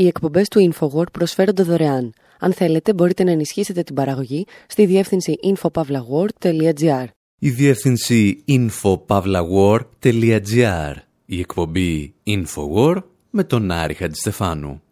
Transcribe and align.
Οι 0.00 0.06
εκπομπές 0.06 0.48
του 0.48 0.72
InfoWord 0.72 1.12
προσφέρονται 1.12 1.62
δωρεάν. 1.62 2.12
Αν 2.38 2.52
θέλετε, 2.52 2.94
μπορείτε 2.94 3.24
να 3.24 3.30
ενισχύσετε 3.30 3.82
την 3.82 3.94
παραγωγή 3.94 4.46
στη 4.66 4.86
διεύθυνση 4.86 5.38
infopavlagor.gr. 5.42 7.04
Η 7.38 7.50
διεύθυνση 7.50 8.44
infopavlagor.gr. 8.48 10.94
Η 11.26 11.38
εκπομπή 11.38 12.14
InfoWord 12.26 13.02
με 13.30 13.44
τον 13.44 13.70
Άρη 13.70 13.94
Χατζηστεφάνου. 13.94 14.82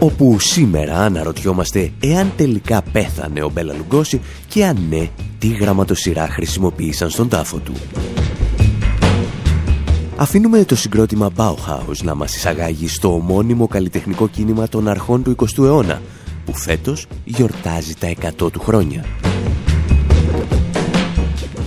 όπου 0.00 0.40
σήμερα 0.40 0.98
αναρωτιόμαστε 0.98 1.92
εάν 2.00 2.32
τελικά 2.36 2.82
πέθανε 2.92 3.42
ο 3.42 3.50
Μπέλα 3.50 3.74
Λουγκώση 3.74 4.20
και 4.48 4.64
αν 4.64 4.78
ναι, 4.88 5.10
τι 5.38 5.48
γραμματοσυρά 5.48 6.28
χρησιμοποίησαν 6.28 7.10
στον 7.10 7.28
τάφο 7.28 7.58
του. 7.58 7.72
Αφήνουμε 10.16 10.64
το 10.64 10.76
συγκρότημα 10.76 11.30
Bauhaus 11.36 11.96
να 12.02 12.14
μας 12.14 12.36
εισαγάγει 12.36 12.88
στο 12.88 13.14
ομώνυμο 13.14 13.66
καλλιτεχνικό 13.66 14.28
κίνημα 14.28 14.68
των 14.68 14.88
αρχών 14.88 15.22
του 15.22 15.36
20ου 15.36 15.64
αιώνα, 15.64 16.02
που 16.44 16.54
φέτος 16.54 17.06
γιορτάζει 17.24 17.94
τα 17.94 18.14
100 18.38 18.52
του 18.52 18.60
χρόνια. 18.60 19.04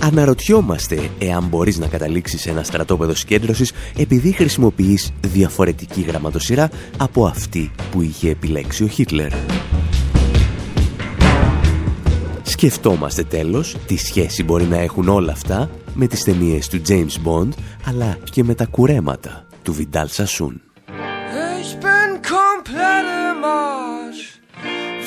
Αναρωτιόμαστε 0.02 1.10
εάν 1.18 1.44
μπορείς 1.44 1.78
να 1.78 1.86
καταλήξεις 1.86 2.40
σε 2.40 2.50
ένα 2.50 2.62
στρατόπεδο 2.62 3.14
συγκέντρωσης 3.14 3.72
επειδή 3.96 4.32
χρησιμοποιείς 4.32 5.12
διαφορετική 5.20 6.00
γραμματοσυρά 6.00 6.70
από 6.96 7.26
αυτή 7.26 7.70
που 7.90 8.02
είχε 8.02 8.30
επιλέξει 8.30 8.84
ο 8.84 8.86
Χίτλερ. 8.86 9.32
Σκεφτόμαστε 12.62 13.24
τέλος 13.24 13.76
τι 13.86 13.96
σχέση 13.96 14.42
μπορεί 14.42 14.64
να 14.64 14.76
έχουν 14.76 15.08
όλα 15.08 15.32
αυτά 15.32 15.70
με 15.94 16.06
τις 16.06 16.24
ταινίες 16.24 16.68
του 16.68 16.82
James 16.88 17.26
Bond 17.26 17.48
αλλά 17.86 18.18
και 18.30 18.44
με 18.44 18.54
τα 18.54 18.66
κουρέματα 18.66 19.46
του 19.62 19.72
Βιντάλ 19.72 20.08
Σασούν. 20.08 20.60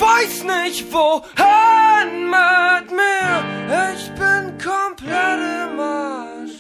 weiß 0.08 0.36
nicht 0.58 0.82
wohin 0.94 2.10
mit 2.36 2.88
mir. 3.02 3.34
Ich 3.92 4.04
bin 4.22 4.44
komplett 4.72 5.40
im 5.62 5.74
Arsch. 6.08 6.56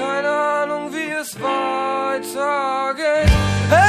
Keine 0.00 0.30
Ahnung, 0.58 0.84
wie 0.94 1.10
es 1.22 1.30
weitergeht. 1.50 3.32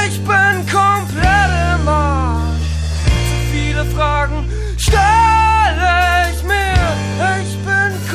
Ich 0.08 0.17
bin 0.31 0.55
komplett 0.80 1.52
im 1.73 1.86
Arsch. 1.88 2.70
Zu 3.30 3.38
viele 3.53 3.83
Fragen 3.95 4.39
stelle 4.88 6.31
ich 6.33 6.43
mir. 6.43 6.77
Ich 7.41 7.57
bin 7.66 8.06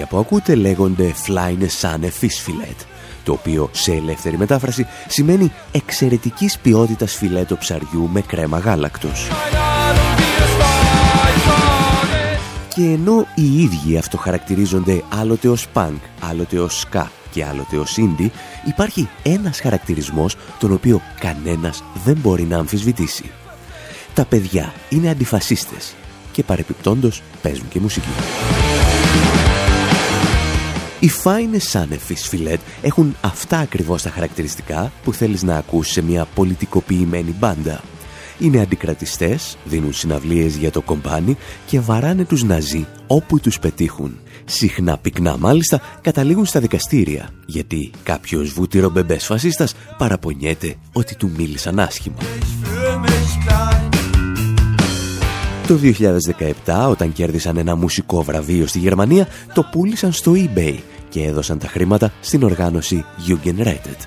παλικάρια 0.00 0.06
που 0.06 0.18
ακούτε 0.18 0.54
λέγονται 0.54 1.14
Flyne 1.26 1.66
Sane 1.80 2.10
Fish 2.20 2.46
Fillet, 2.46 2.84
το 3.24 3.32
οποίο 3.32 3.68
σε 3.72 3.92
ελεύθερη 3.92 4.38
μετάφραση 4.38 4.86
σημαίνει 5.08 5.52
εξαιρετικής 5.72 6.58
ποιότητας 6.58 7.14
φιλέτο 7.14 7.56
ψαριού 7.56 8.08
με 8.12 8.20
κρέμα 8.20 8.58
γάλακτος. 8.58 9.28
Και 12.74 12.82
ενώ 12.82 13.26
οι 13.34 13.62
ίδιοι 13.62 13.96
αυτοχαρακτηρίζονται 13.96 15.02
άλλοτε 15.08 15.48
ως 15.48 15.66
punk, 15.74 15.98
άλλοτε 16.20 16.58
ως 16.58 16.86
ska 16.92 17.04
και 17.30 17.44
άλλοτε 17.44 17.76
ως 17.76 17.96
indie, 17.98 18.28
υπάρχει 18.66 19.08
ένας 19.22 19.60
χαρακτηρισμός 19.60 20.36
τον 20.58 20.72
οποίο 20.72 21.00
κανένας 21.20 21.84
δεν 22.04 22.16
μπορεί 22.16 22.42
να 22.42 22.58
αμφισβητήσει. 22.58 23.30
Τα 24.14 24.24
παιδιά 24.24 24.72
είναι 24.88 25.08
αντιφασίστες 25.08 25.94
και 26.32 26.42
παρεπιπτόντος 26.42 27.22
παίζουν 27.42 27.68
και 27.68 27.80
μουσική. 27.80 28.08
Οι 31.00 31.10
Fine 31.24 31.72
Sunefis 31.72 32.30
Filet 32.30 32.58
έχουν 32.82 33.16
αυτά 33.20 33.58
ακριβώς 33.58 34.02
τα 34.02 34.10
χαρακτηριστικά 34.10 34.92
που 35.04 35.12
θέλεις 35.12 35.42
να 35.42 35.56
ακούσεις 35.56 35.92
σε 35.92 36.02
μια 36.02 36.26
πολιτικοποιημένη 36.34 37.34
μπάντα. 37.38 37.80
Είναι 38.38 38.60
αντικρατιστές, 38.60 39.56
δίνουν 39.64 39.92
συναυλίες 39.92 40.56
για 40.56 40.70
το 40.70 40.80
κομπάνι 40.80 41.36
και 41.66 41.80
βαράνε 41.80 42.24
τους 42.24 42.42
Ναζί 42.42 42.86
όπου 43.06 43.40
τους 43.40 43.58
πετύχουν. 43.58 44.18
Συχνά 44.44 44.98
πυκνά 44.98 45.36
μάλιστα 45.38 45.80
καταλήγουν 46.00 46.44
στα 46.44 46.60
δικαστήρια, 46.60 47.30
γιατί 47.46 47.90
κάποιος 48.02 48.52
βούτυρο 48.52 48.90
μπεμπές 48.90 49.24
φασίστας 49.24 49.74
παραπονιέται 49.98 50.74
ότι 50.92 51.14
του 51.14 51.30
μίλησαν 51.36 51.78
άσχημα. 51.78 52.18
Το 55.66 55.78
2017, 56.66 56.88
όταν 56.90 57.12
κέρδισαν 57.12 57.56
ένα 57.56 57.76
μουσικό 57.76 58.22
βραβείο 58.22 58.66
στη 58.66 58.78
Γερμανία, 58.78 59.28
το 59.54 59.62
πούλησαν 59.72 60.12
στο 60.12 60.32
eBay 60.34 60.78
και 61.10 61.24
έδωσαν 61.24 61.58
τα 61.58 61.66
χρήματα 61.68 62.12
στην 62.20 62.42
οργάνωση 62.42 63.04
Jugendrettet. 63.28 64.06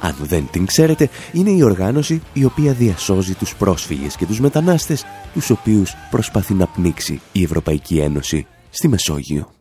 Αν 0.00 0.16
δεν 0.22 0.48
την 0.50 0.66
ξέρετε, 0.66 1.08
είναι 1.32 1.50
η 1.50 1.62
οργάνωση 1.62 2.22
η 2.32 2.44
οποία 2.44 2.72
διασώζει 2.72 3.34
τους 3.34 3.54
πρόσφυγες 3.56 4.16
και 4.16 4.26
τους 4.26 4.40
μετανάστες, 4.40 5.04
τους 5.32 5.50
οποίους 5.50 5.94
προσπαθεί 6.10 6.54
να 6.54 6.66
πνίξει 6.66 7.20
η 7.32 7.42
Ευρωπαϊκή 7.42 7.98
Ένωση 7.98 8.46
στη 8.70 8.88
Μεσόγειο. 8.88 9.57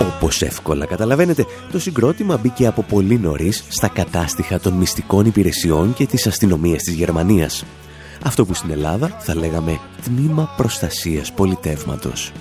Όπως 0.00 0.42
εύκολα 0.42 0.86
καταλαβαίνετε, 0.86 1.46
το 1.72 1.78
συγκρότημα 1.78 2.36
μπήκε 2.36 2.66
από 2.66 2.82
πολύ 2.82 3.18
νωρίς 3.18 3.64
στα 3.68 3.88
κατάστοιχα 3.88 4.60
των 4.60 4.72
μυστικών 4.72 5.26
υπηρεσιών 5.26 5.94
και 5.94 6.06
της 6.06 6.26
αστυνομίας 6.26 6.82
της 6.82 6.94
Γερμανίας. 6.94 7.64
Αυτό 8.24 8.44
που 8.44 8.54
στην 8.54 8.70
Ελλάδα 8.70 9.16
θα 9.18 9.34
λέγαμε 9.34 9.80
τμήμα 10.04 10.54
προστασίας 10.56 11.32
πολιτεύματος. 11.32 12.32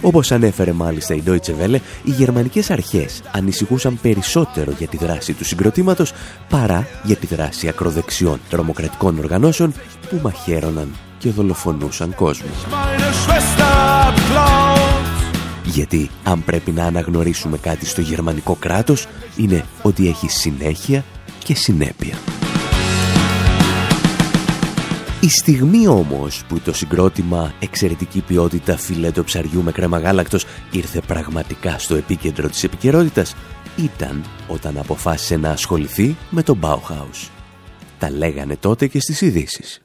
Όπως 0.00 0.32
ανέφερε 0.32 0.72
μάλιστα 0.72 1.14
η 1.14 1.22
Deutsche 1.26 1.52
Welle, 1.62 1.78
οι 2.04 2.10
γερμανικές 2.10 2.70
αρχές 2.70 3.22
ανησυχούσαν 3.32 3.98
περισσότερο 4.02 4.72
για 4.78 4.86
τη 4.86 4.96
δράση 4.96 5.32
του 5.32 5.44
συγκροτήματος 5.44 6.12
παρά 6.48 6.86
για 7.02 7.16
τη 7.16 7.26
δράση 7.26 7.68
ακροδεξιών 7.68 8.40
τρομοκρατικών 8.50 9.18
οργανώσεων 9.18 9.72
που 10.08 10.20
μαχαίρωναν 10.22 10.88
και 11.18 11.30
δολοφονούσαν 11.30 12.14
κόσμο. 12.14 12.48
Γιατί 15.78 16.10
αν 16.24 16.44
πρέπει 16.44 16.70
να 16.70 16.84
αναγνωρίσουμε 16.84 17.58
κάτι 17.58 17.86
στο 17.86 18.00
γερμανικό 18.00 18.54
κράτος 18.54 19.06
είναι 19.36 19.64
ότι 19.82 20.08
έχει 20.08 20.28
συνέχεια 20.28 21.04
και 21.44 21.54
συνέπεια. 21.54 22.18
Η 25.20 25.28
στιγμή 25.28 25.86
όμως 25.86 26.44
που 26.48 26.60
το 26.60 26.72
συγκρότημα 26.72 27.52
εξαιρετική 27.60 28.20
ποιότητα 28.20 28.76
φιλέτο 28.76 29.24
ψαριού 29.24 29.62
με 29.62 29.72
κρέμα 29.72 29.98
γάλακτος 29.98 30.46
ήρθε 30.70 31.00
πραγματικά 31.06 31.78
στο 31.78 31.94
επίκεντρο 31.94 32.48
της 32.48 32.64
επικαιρότητας 32.64 33.34
ήταν 33.76 34.24
όταν 34.48 34.78
αποφάσισε 34.78 35.36
να 35.36 35.50
ασχοληθεί 35.50 36.16
με 36.30 36.42
το 36.42 36.56
Bauhaus. 36.62 37.28
Τα 37.98 38.10
λέγανε 38.10 38.56
τότε 38.56 38.86
και 38.86 39.00
στις 39.00 39.20
ειδήσεις. 39.20 39.82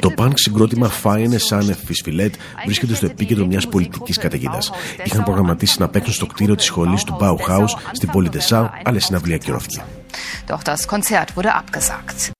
Το 0.00 0.12
punk 0.16 0.32
συγκρότημα 0.34 0.90
Feine 1.02 1.36
Sahne 1.48 1.70
Fischfilet 1.70 2.30
βρίσκεται 2.64 2.94
στο 2.94 3.06
επίκεντρο 3.06 3.46
μιας 3.46 3.68
πολιτικής 3.68 4.18
καταιγίδας. 4.18 4.70
Είχαν 5.04 5.22
προγραμματίσει 5.22 5.80
να 5.80 5.88
παίξουν 5.88 6.12
στο 6.12 6.26
κτίριο 6.26 6.54
της 6.54 6.64
σχολής 6.64 7.04
του 7.04 7.16
Bauhaus 7.20 7.78
στην 7.92 8.10
πόλη 8.10 8.28
Τεσάου, 8.28 8.70
αλλά 8.84 8.96
η 8.96 9.00
συναυλία 9.00 9.34
ακυρώθηκε. 9.34 9.84
Doch 10.48 10.62
das 10.62 10.86
Konzert 10.86 11.28
wurde 11.36 11.52
abgesagt. 11.60 12.33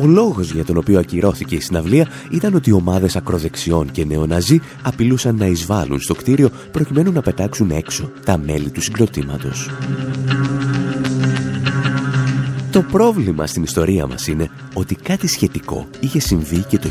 Ο 0.00 0.06
λόγος 0.06 0.52
για 0.52 0.64
τον 0.64 0.76
οποίο 0.76 0.98
ακυρώθηκε 0.98 1.54
η 1.54 1.60
συναυλία 1.60 2.08
ήταν 2.30 2.54
ότι 2.54 2.70
οι 2.70 2.72
ομάδες 2.72 3.16
ακροδεξιών 3.16 3.90
και 3.90 4.04
νεοναζί 4.04 4.60
απειλούσαν 4.82 5.36
να 5.36 5.46
εισβάλλουν 5.46 6.00
στο 6.00 6.14
κτίριο 6.14 6.50
προκειμένου 6.72 7.12
να 7.12 7.20
πετάξουν 7.20 7.70
έξω 7.70 8.10
τα 8.24 8.38
μέλη 8.38 8.70
του 8.70 8.80
συγκροτήματος. 8.80 9.70
Το 12.70 12.82
πρόβλημα 12.82 13.46
στην 13.46 13.62
ιστορία 13.62 14.06
μας 14.06 14.26
είναι 14.26 14.50
ότι 14.74 14.94
κάτι 14.94 15.26
σχετικό 15.26 15.86
είχε 16.00 16.20
συμβεί 16.20 16.64
και 16.68 16.78
το 16.78 16.88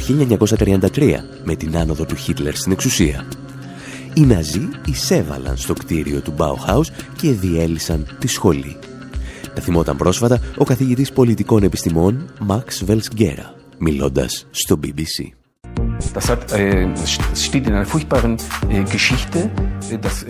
1933 0.47 1.13
με 1.43 1.55
την 1.55 1.77
άνοδο 1.77 2.05
του 2.05 2.15
Χίτλερ 2.15 2.55
στην 2.55 2.71
εξουσία. 2.71 3.25
Οι 4.13 4.21
Ναζί 4.21 4.69
εισέβαλαν 4.85 5.57
στο 5.57 5.73
κτίριο 5.73 6.21
του 6.21 6.33
Bauhaus 6.37 6.85
και 7.17 7.31
διέλυσαν 7.31 8.05
τη 8.19 8.27
σχολή. 8.27 8.77
Τα 9.55 9.61
θυμόταν 9.61 9.97
πρόσφατα 9.97 10.39
ο 10.57 10.63
καθηγητής 10.63 11.11
πολιτικών 11.11 11.63
επιστημών 11.63 12.29
Max 12.47 12.89
Velsgera, 12.89 13.45
μιλώντας 13.77 14.47
στο 14.51 14.79
BBC. 14.83 15.29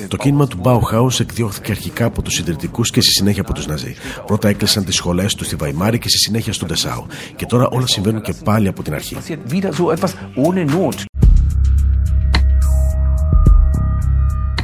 Το 0.07 0.17
κίνημα 0.17 0.47
του 0.47 0.61
Bauhaus 0.63 1.19
εκδιώχθηκε 1.19 1.71
αρχικά 1.71 2.05
από 2.05 2.21
τους 2.21 2.33
συντηρητικούς 2.33 2.91
και 2.91 3.01
στη 3.01 3.11
συνέχεια 3.11 3.41
από 3.41 3.53
τους 3.53 3.67
Ναζί. 3.67 3.95
Πρώτα 4.25 4.49
έκλεισαν 4.49 4.85
τις 4.85 4.95
σχολές 4.95 5.35
τους 5.35 5.47
στη 5.47 5.55
Βαϊμάρη 5.55 5.99
και 5.99 6.09
στη 6.09 6.17
συνέχεια 6.17 6.53
στον 6.53 6.67
Τεσάου. 6.67 7.05
Και 7.35 7.45
τώρα 7.45 7.67
όλα 7.67 7.87
συμβαίνουν 7.87 8.21
και 8.21 8.33
πάλι 8.43 8.67
από 8.67 8.83
την 8.83 8.93
αρχή. 8.93 9.17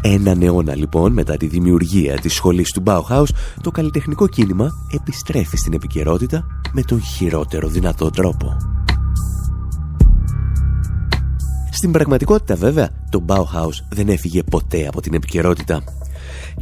Έναν 0.03 0.41
αιώνα 0.41 0.75
λοιπόν 0.75 1.13
μετά 1.13 1.37
τη 1.37 1.47
δημιουργία 1.47 2.19
της 2.19 2.33
σχολής 2.33 2.71
του 2.71 2.83
Bauhaus, 2.85 3.27
το 3.61 3.71
καλλιτεχνικό 3.71 4.27
κίνημα 4.27 4.69
επιστρέφει 4.93 5.57
στην 5.57 5.73
επικαιρότητα 5.73 6.45
με 6.71 6.81
τον 6.81 7.01
χειρότερο 7.01 7.67
δυνατό 7.67 8.09
τρόπο. 8.09 8.57
Στην 11.71 11.91
πραγματικότητα 11.91 12.55
βέβαια, 12.55 12.89
το 13.09 13.25
Bauhaus 13.27 13.85
δεν 13.89 14.09
έφυγε 14.09 14.43
ποτέ 14.43 14.87
από 14.87 15.01
την 15.01 15.13
επικαιρότητα 15.13 15.83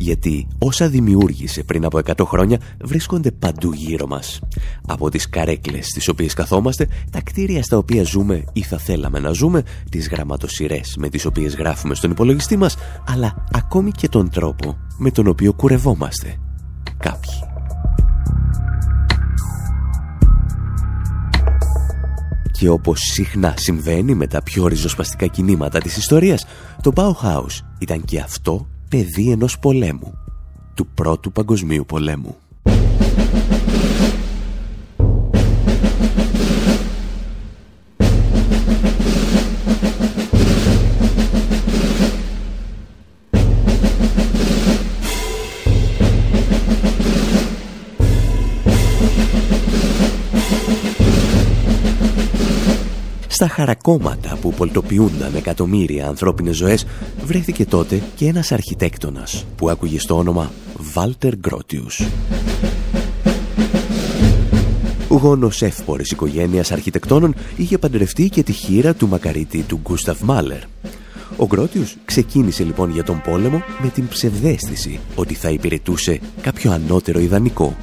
γιατί 0.01 0.47
όσα 0.57 0.89
δημιούργησε 0.89 1.63
πριν 1.63 1.85
από 1.85 1.99
100 2.05 2.25
χρόνια 2.25 2.59
βρίσκονται 2.81 3.31
παντού 3.31 3.73
γύρω 3.73 4.07
μας. 4.07 4.39
Από 4.87 5.09
τις 5.09 5.29
καρέκλες 5.29 5.85
στις 5.85 6.07
οποίες 6.07 6.33
καθόμαστε, 6.33 6.87
τα 7.11 7.21
κτίρια 7.21 7.63
στα 7.63 7.77
οποία 7.77 8.03
ζούμε 8.03 8.43
ή 8.53 8.61
θα 8.61 8.77
θέλαμε 8.77 9.19
να 9.19 9.31
ζούμε, 9.31 9.63
τις 9.91 10.09
γραμματοσυρές 10.09 10.95
με 10.97 11.09
τις 11.09 11.25
οποίες 11.25 11.55
γράφουμε 11.55 11.95
στον 11.95 12.11
υπολογιστή 12.11 12.57
μας, 12.57 12.75
αλλά 13.07 13.45
ακόμη 13.51 13.91
και 13.91 14.09
τον 14.09 14.29
τρόπο 14.29 14.77
με 14.97 15.11
τον 15.11 15.27
οποίο 15.27 15.53
κουρευόμαστε. 15.53 16.35
Κάποιοι. 16.97 17.33
Και 22.51 22.69
όπως 22.69 22.99
συχνά 22.99 23.53
συμβαίνει 23.57 24.15
με 24.15 24.27
τα 24.27 24.43
πιο 24.43 24.67
ριζοσπαστικά 24.67 25.27
κινήματα 25.27 25.79
της 25.79 25.97
ιστορίας, 25.97 26.45
το 26.81 26.91
Bauhaus 26.95 27.59
ήταν 27.79 28.05
και 28.05 28.19
αυτό 28.19 28.67
παιδί 28.89 29.31
ενός 29.31 29.59
πολέμου, 29.59 30.13
του 30.73 30.87
Πρώτου 30.87 31.31
Παγκοσμίου 31.31 31.85
Πολέμου. 31.87 32.37
Στα 53.39 53.47
χαρακόμματα 53.47 54.37
που 54.41 54.53
πολτοποιούνταν 54.53 55.35
εκατομμύρια 55.35 56.07
ανθρώπινες 56.07 56.55
ζωές 56.55 56.85
βρέθηκε 57.23 57.65
τότε 57.65 58.01
και 58.15 58.25
ένας 58.25 58.51
αρχιτέκτονας 58.51 59.45
που 59.55 59.69
άκουγε 59.69 59.99
στο 59.99 60.17
όνομα 60.17 60.51
Βάλτερ 60.77 61.35
Γκρότιους. 61.37 62.07
Γόνος 65.09 65.61
εύπορης 65.61 66.11
οικογένειας 66.11 66.71
αρχιτεκτόνων 66.71 67.35
είχε 67.57 67.77
παντρευτεί 67.77 68.29
και 68.29 68.43
τη 68.43 68.51
χείρα 68.51 68.93
του 68.93 69.07
μακαρίτη 69.07 69.61
του 69.61 69.79
Γκούσταφ 69.83 70.21
Μάλερ. 70.21 70.61
Ο 71.37 71.45
Γκρότιους 71.45 71.95
ξεκίνησε 72.05 72.63
λοιπόν 72.63 72.91
για 72.91 73.03
τον 73.03 73.21
πόλεμο 73.21 73.63
με 73.81 73.89
την 73.89 74.07
ψευδέστηση 74.07 74.99
ότι 75.15 75.33
θα 75.33 75.49
υπηρετούσε 75.49 76.19
κάποιο 76.41 76.71
ανώτερο 76.71 77.19
ιδανικό 77.19 77.75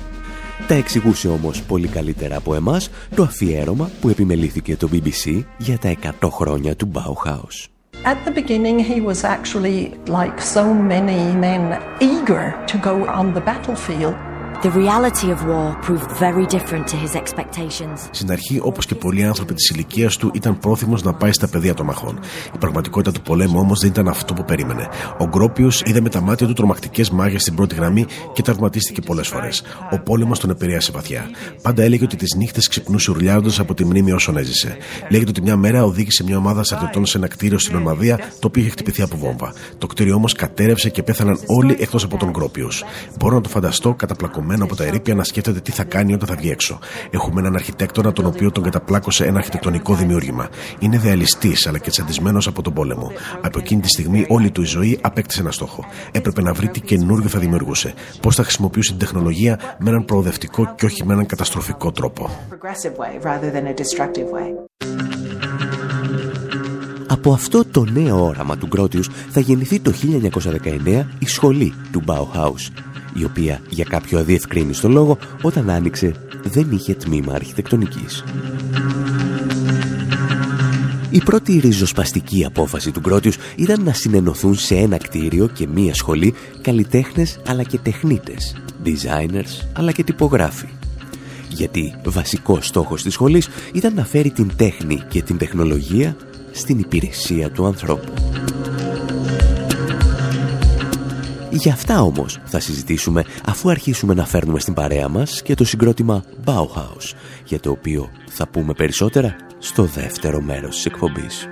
τα 0.69 0.75
εξηγούσε 0.75 1.29
όμως 1.29 1.63
πολύ 1.63 1.89
καλύτερα 1.89 2.37
από 2.37 2.55
εμάς 2.55 2.91
το 3.15 3.23
αφιέρωμα 3.23 3.91
που 4.01 4.09
επιμελήθηκε 4.09 4.77
το 4.77 4.89
BBC 4.93 5.45
για 5.59 5.79
τα 5.79 5.95
100 6.21 6.29
χρόνια 6.31 6.77
του 6.77 6.91
Bauhaus. 6.95 7.69
At 8.05 8.19
the 8.27 8.33
beginning 8.41 8.79
he 8.79 9.01
was 9.01 9.25
actually 9.25 9.79
like 10.07 10.39
so 10.57 10.65
many 10.93 11.21
men 11.47 11.63
eager 12.01 12.45
to 12.71 12.77
go 12.89 12.95
on 13.19 13.27
the 13.35 13.43
battlefield. 13.51 14.26
The 14.63 14.71
reality 14.71 15.31
of 15.31 15.45
war 15.45 15.77
proved 15.87 16.11
very 16.19 16.47
different 16.47 16.87
to 16.89 16.97
his 16.97 17.15
expectations. 17.15 18.09
Στην 18.11 18.31
αρχή, 18.31 18.61
όπως 18.63 18.87
και 18.87 18.95
πολλοί 18.95 19.25
άνθρωποι 19.25 19.55
της 19.55 19.71
ηλικίας 19.71 20.17
του, 20.17 20.31
ήταν 20.35 20.59
πρόθυμος 20.59 21.03
να 21.03 21.13
πάει 21.13 21.33
στα 21.33 21.49
πεδία 21.49 21.75
των 21.75 21.87
μαχών. 21.87 22.19
Η 22.55 22.59
πραγματικότητα 22.59 23.13
του 23.13 23.23
πολέμου 23.23 23.59
όμως 23.59 23.81
δεν 23.81 23.91
ήταν 23.91 24.09
αυτό 24.09 24.35
που 24.35 24.45
περίμενε. 24.45 24.89
Ο 25.19 25.25
Γκρόπιος 25.25 25.83
είδε 25.85 26.01
με 26.01 26.09
τα 26.09 26.21
μάτια 26.21 26.47
του 26.47 26.53
τρομακτικές 26.53 27.11
μάγε 27.11 27.39
στην 27.39 27.55
πρώτη 27.55 27.75
γραμμή 27.75 28.07
και 28.33 28.43
τραυματίστηκε 28.43 29.01
πολλές 29.01 29.29
φορές. 29.29 29.63
Ο 29.91 29.99
πόλεμος 29.99 30.39
τον 30.39 30.51
επηρέασε 30.51 30.93
βαθιά. 30.93 31.31
Πάντα 31.63 31.83
έλεγε 31.83 32.05
ότι 32.05 32.17
τις 32.17 32.35
νύχτες 32.35 32.69
ξυπνούσε 32.69 33.11
ουρλιάζοντας 33.11 33.59
από 33.59 33.75
τη 33.75 33.85
μνήμη 33.85 34.13
όσων 34.13 34.37
έζησε. 34.37 34.77
Λέγεται 35.11 35.31
ότι 35.31 35.43
μια 35.43 35.57
μέρα 35.57 35.85
οδήγησε 35.85 36.25
μια 36.25 36.37
ομάδα 36.37 36.65
στρατιωτών 36.65 37.07
σε 37.07 37.19
ένα 37.19 37.29
κτίριο 37.29 37.59
στην 37.59 37.77
Ορμαδία 37.77 38.17
το 38.17 38.47
οποίο 38.47 38.63
είχε 38.63 38.71
χτυπηθεί 38.71 39.03
από 39.03 39.17
βόμβα. 39.17 39.53
Το 39.79 39.87
κτίριο 39.87 40.15
όμως 40.15 40.33
κατέρευσε 40.33 40.91
και 40.91 41.03
πέθαναν 41.03 41.39
όλοι 41.47 41.77
εκτός 41.79 42.05
από 42.05 42.17
τον 42.17 42.31
Γκρόπιος. 42.31 42.85
Μπορώ 43.19 43.35
να 43.35 43.41
το 43.41 43.49
φανταστώ 43.49 43.95
καταπλακωμένος 43.95 44.45
από 44.55 44.77
τα 44.77 44.85
ερήπια 44.85 45.15
να 45.15 45.25
σκέφτεται 45.25 45.61
τι 45.61 45.71
θα 45.71 45.85
κάνει 45.85 46.15
όταν 46.15 46.29
θα 46.29 46.35
βγει 46.35 46.51
έξω. 46.51 46.79
Έχουμε 47.11 47.41
έναν 47.41 47.55
αρχιτέκτονα 47.55 48.13
τον 48.13 48.27
οποίο 48.27 48.51
τον 48.51 48.63
καταπλάκωσε 48.63 49.25
ένα 49.25 49.39
αρχιτεκτονικό 49.39 49.95
δημιούργημα. 49.95 50.49
Είναι 50.79 50.97
ιδεαλιστή 50.97 51.55
αλλά 51.69 51.79
και 51.79 51.91
τσαντισμένος 51.91 52.47
από 52.47 52.63
τον 52.63 52.73
πόλεμο. 52.73 53.13
Από 53.41 53.59
εκείνη 53.59 53.81
τη 53.81 53.89
στιγμή 53.89 54.27
όλη 54.29 54.51
του 54.51 54.63
η 54.63 54.65
ζωή 54.65 54.99
απέκτησε 55.01 55.41
ένα 55.41 55.51
στόχο. 55.51 55.85
Έπρεπε 56.13 56.43
να 56.43 56.53
βρει 56.53 56.69
τι 56.69 56.81
καινούριο 56.81 57.29
θα 57.29 57.39
δημιουργούσε. 57.39 57.95
Πώς 58.21 58.35
θα 58.35 58.43
χρησιμοποιούσε 58.43 58.91
την 58.91 58.99
τεχνολογία 58.99 59.59
με 59.79 59.91
έναν 59.91 60.05
προοδευτικό 60.05 60.75
και 60.75 60.85
όχι 60.85 61.05
με 61.05 61.13
έναν 61.13 61.27
καταστροφικό 61.27 61.93
τρόπο. 61.93 62.31
Από 67.09 67.33
αυτό 67.33 67.65
το 67.65 67.85
νέο 67.85 68.25
όραμα 68.25 68.57
του 68.57 68.67
Γκρότιους 68.67 69.11
θα 69.31 69.41
γεννηθεί 69.41 69.81
το 69.81 69.93
1919 70.03 71.05
η 71.19 71.27
σχολή 71.27 71.75
του 71.93 72.03
Bauhaus 72.07 72.71
η 73.19 73.25
οποία 73.25 73.61
για 73.69 73.85
κάποιο 73.85 74.19
αδιευκρίνιστο 74.19 74.89
λόγο 74.89 75.19
όταν 75.43 75.71
άνοιξε 75.71 76.15
δεν 76.45 76.71
είχε 76.71 76.95
τμήμα 76.95 77.33
αρχιτεκτονικής. 77.33 78.25
Η 81.11 81.23
πρώτη 81.25 81.59
ριζοσπαστική 81.59 82.45
απόφαση 82.45 82.91
του 82.91 83.01
Γκρότιους 83.01 83.37
ήταν 83.57 83.83
να 83.83 83.93
συνενωθούν 83.93 84.55
σε 84.55 84.75
ένα 84.75 84.97
κτίριο 84.97 85.47
και 85.47 85.69
μία 85.69 85.95
σχολή 85.95 86.35
καλλιτέχνες 86.61 87.39
αλλά 87.47 87.63
και 87.63 87.79
τεχνίτες, 87.79 88.57
designers 88.85 89.67
αλλά 89.73 89.93
και 89.93 90.05
τυπογράφοι. 90.05 90.69
Γιατί 91.49 91.95
βασικός 92.05 92.67
στόχος 92.67 93.03
της 93.03 93.13
σχολής 93.13 93.49
ήταν 93.73 93.95
να 93.95 94.05
φέρει 94.05 94.31
την 94.31 94.51
τέχνη 94.57 95.03
και 95.09 95.23
την 95.23 95.39
τεχνολογία 95.39 96.17
στην 96.53 96.79
υπηρεσία 96.79 97.51
του 97.51 97.67
ανθρώπου. 97.67 98.13
Για 101.51 101.73
αυτά 101.73 102.03
όμως 102.03 102.39
θα 102.45 102.61
συζητήσουμε 102.61 103.25
αφού 103.45 103.71
αρχίσουμε 103.71 104.15
να 104.15 104.27
φέρνουμε 104.27 104.59
στην 104.61 104.75
παρέα 104.75 105.09
μας 105.09 105.43
και 105.43 105.55
το 105.55 105.65
συγκρότημα 105.65 106.25
Bauhaus, 106.45 107.15
για 107.45 107.61
το 107.61 107.71
οποίο 107.71 108.11
θα 108.29 108.49
πούμε 108.49 108.73
περισσότερα 108.73 109.37
στο 109.59 109.85
δεύτερο 109.85 110.41
μέρος 110.41 110.75
της 110.75 110.85
εκπομπής. 110.85 111.49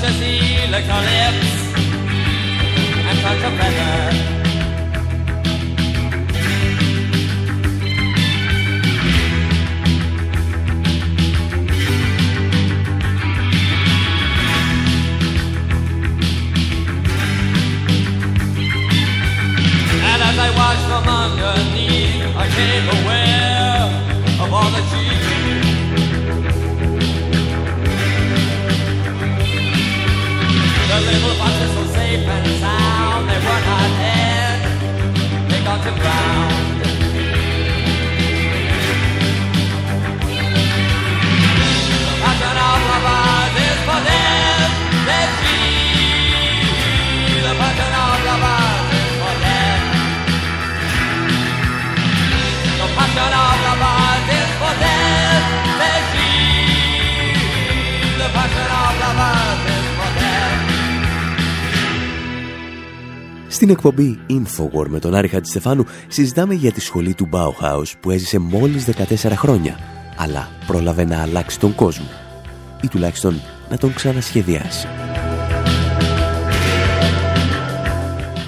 touch 0.00 0.10
a 0.10 0.12
sea, 0.18 0.66
look 0.70 0.88
on 0.90 1.04
lips, 1.04 1.74
and 3.08 3.18
such 3.18 3.42
a 3.42 3.50
feather. 3.56 4.45
Στην 63.56 63.70
εκπομπή 63.70 64.18
Infowar 64.30 64.86
με 64.88 64.98
τον 64.98 65.14
Άρη 65.14 65.28
Χατζηστεφάνου 65.28 65.84
συζητάμε 66.08 66.54
για 66.54 66.72
τη 66.72 66.80
σχολή 66.80 67.14
του 67.14 67.28
Bauhaus 67.32 67.92
που 68.00 68.10
έζησε 68.10 68.38
μόλις 68.38 68.86
14 68.86 69.14
χρόνια, 69.36 69.78
αλλά 70.16 70.48
πρόλαβε 70.66 71.04
να 71.04 71.22
αλλάξει 71.22 71.58
τον 71.58 71.74
κόσμο 71.74 72.06
ή 72.82 72.88
τουλάχιστον 72.88 73.40
να 73.70 73.78
τον 73.78 73.94
ξανασχεδιάσει. 73.94 74.86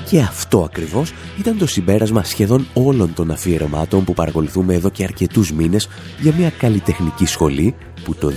Και 0.09 0.21
αυτό 0.21 0.63
ακριβώς 0.63 1.13
ήταν 1.39 1.59
το 1.59 1.67
συμπέρασμα 1.67 2.25
σχεδόν 2.25 2.67
όλων 2.75 3.15
των 3.15 3.31
αφιερωμάτων 3.31 4.05
που 4.05 4.15
παρακολουθούμε 4.15 4.75
εδώ 4.75 4.91
και 4.91 5.05
αρκετούς 5.05 5.53
μήνες 5.53 5.89
για 6.21 6.35
μια 6.39 6.51
καλλιτεχνική 6.51 7.27
σχολή 7.27 7.75
που 8.05 8.15
το 8.15 8.33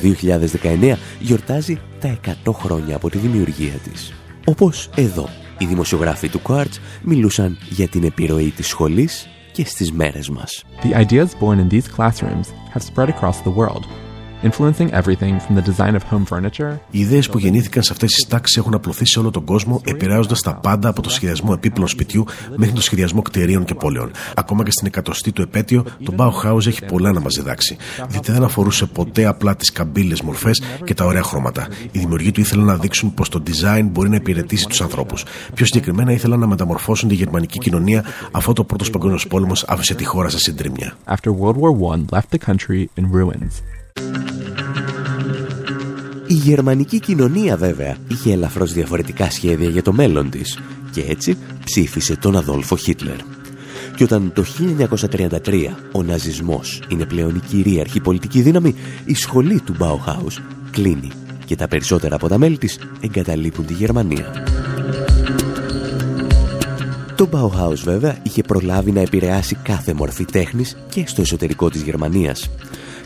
2019 0.62 0.94
γιορτάζει 1.20 1.80
τα 2.00 2.20
100 2.46 2.52
χρόνια 2.54 2.96
από 2.96 3.10
τη 3.10 3.18
δημιουργία 3.18 3.74
της. 3.84 4.14
Όπως 4.46 4.90
εδώ 4.96 5.30
οι 5.62 5.66
δημοσιογράφοι 5.66 6.30
του 6.30 6.42
Quartz 6.48 6.78
μιλούσαν 7.02 7.58
για 7.70 7.88
την 7.88 8.04
επιρροή 8.04 8.50
της 8.50 8.68
σχολής 8.68 9.28
και 9.52 9.66
στις 9.66 9.92
μέρες 9.92 10.30
μας. 10.30 10.64
The 10.84 11.06
ideas 11.06 11.28
born 11.40 11.60
in 11.60 11.70
these 11.70 11.88
classrooms 11.98 12.48
have 12.74 12.84
spread 12.94 13.10
across 13.10 13.38
the 13.46 13.54
world 13.56 13.86
influencing 14.44 14.90
everything 14.92 15.40
from 15.40 15.56
the 15.56 15.62
design 15.62 15.96
of 15.96 16.04
home 16.12 16.26
furniture. 16.26 16.80
Οι 16.92 17.00
ιδέες 17.00 17.30
που 17.30 17.38
γεννήθηκαν 17.38 17.84
σε 17.84 17.94
αυτές 17.94 18.12
τις 18.12 18.28
τάξεις 18.28 18.58
έχουν 18.58 18.74
απλωθεί 18.74 19.06
σε 19.08 19.20
όλο 19.20 19.32
τον 19.32 19.44
κόσμο, 19.44 19.82
επηρεάζοντας 19.86 20.42
τα 20.42 20.56
πάντα 20.56 20.90
από 20.90 21.02
το 21.02 21.10
σχεδιασμό 21.10 21.52
επίπλων 21.56 21.88
σπιτιού 21.88 22.26
μέχρι 22.56 22.76
το 22.76 22.82
σχεδιασμό 22.82 23.22
κτηρίων 23.22 23.64
και 23.66 23.76
πόλεων. 23.76 24.12
Ακόμα 24.36 24.64
και 24.64 24.72
στην 24.72 24.88
εκατοστή 24.88 25.32
του 25.32 25.42
επέτειο, 25.42 25.86
το 26.04 26.14
Bauhaus 26.18 26.68
έχει 26.68 26.86
πολλά 26.86 27.12
να 27.12 27.20
μας 27.20 27.36
διδάξει. 27.36 27.78
Διότι 28.08 28.32
δεν 28.32 28.44
αφορούσε 28.44 28.86
ποτέ 28.86 29.26
απλά 29.26 29.56
τις 29.56 29.72
καμπύλες 29.72 30.22
μορφές 30.22 30.62
και 30.84 30.94
τα 30.94 31.06
ωραία 31.06 31.24
χρώματα. 31.24 31.68
Οι 31.92 32.00
δημιουργοί 32.00 32.32
του 32.32 32.40
ήθελαν 32.40 32.66
να 32.66 32.76
δείξουν 32.76 33.14
πως 33.14 33.30
το 33.30 33.44
design 33.48 33.88
μπορεί 33.92 34.10
να 34.10 34.16
υπηρετήσει 34.16 34.68
τους 34.68 34.82
ανθρώπους. 34.82 35.26
Πιο 35.54 35.66
συγκεκριμένα 35.66 36.12
ήθελαν 36.12 36.40
να 36.40 36.48
μεταμορφώσουν 36.48 37.10
τη 37.10 37.16
γερμανική 37.16 37.60
κοινωνία 37.60 38.06
αφού 38.32 38.54
το 38.54 38.64
πρώτος 38.64 38.90
παγκόσμιος 38.90 39.28
πόλεμος 39.28 39.64
άφησε 39.68 39.96
τη 39.96 40.04
χώρα 40.04 40.30
σε 40.30 40.40
συντρίμια. 40.40 40.94
After 41.08 41.32
World 41.42 41.58
War 41.62 41.72
I 41.92 41.98
left 42.10 42.30
the 42.32 42.40
country 42.48 42.90
in 42.96 43.06
ruins. 43.12 43.81
Η 46.28 46.34
γερμανική 46.34 47.00
κοινωνία 47.00 47.58
βέβαια 47.58 47.98
είχε 48.08 48.32
ελαφρώς 48.32 48.74
διαφορετικά 48.74 49.30
σχέδια 49.30 49.70
για 49.70 49.82
το 49.82 49.94
μέλλον 49.94 50.30
της 50.30 50.60
και 50.92 51.06
έτσι 51.08 51.38
ψήφισε 51.64 52.16
τον 52.16 52.36
Αδόλφο 52.36 52.78
Χίτλερ. 52.78 53.18
Και 53.96 54.04
όταν 54.04 54.32
το 54.34 54.46
1933 55.12 55.66
ο 55.92 56.04
ναζισμός 56.04 56.82
είναι 56.88 57.06
πλέον 57.06 57.36
η 57.36 57.40
κυρίαρχη 57.40 58.00
πολιτική 58.00 58.42
δύναμη, 58.42 58.76
η 59.06 59.14
σχολή 59.14 59.62
του 59.62 59.76
Bauhaus 59.80 60.42
κλείνει 60.72 61.12
και 61.46 61.56
τα 61.56 61.68
περισσότερα 61.68 62.16
από 62.16 62.28
τα 62.28 62.38
μέλη 62.38 62.58
της 62.58 62.80
εγκαταλείπουν 63.02 63.66
τη 63.66 63.74
Γερμανία. 63.74 64.32
Το 67.16 67.30
Bauhaus 67.32 67.78
βέβαια 67.84 68.18
είχε 68.24 68.42
προλάβει 68.42 68.92
να 68.92 69.02
επηρεάσει 69.02 69.56
κάθε 69.56 69.94
μορφή 69.94 70.26
τέχνης 70.26 70.78
και 70.90 71.04
στο 71.08 71.22
εσωτερικό 71.22 71.70
της 71.70 71.82
Γερμανίας. 71.82 72.50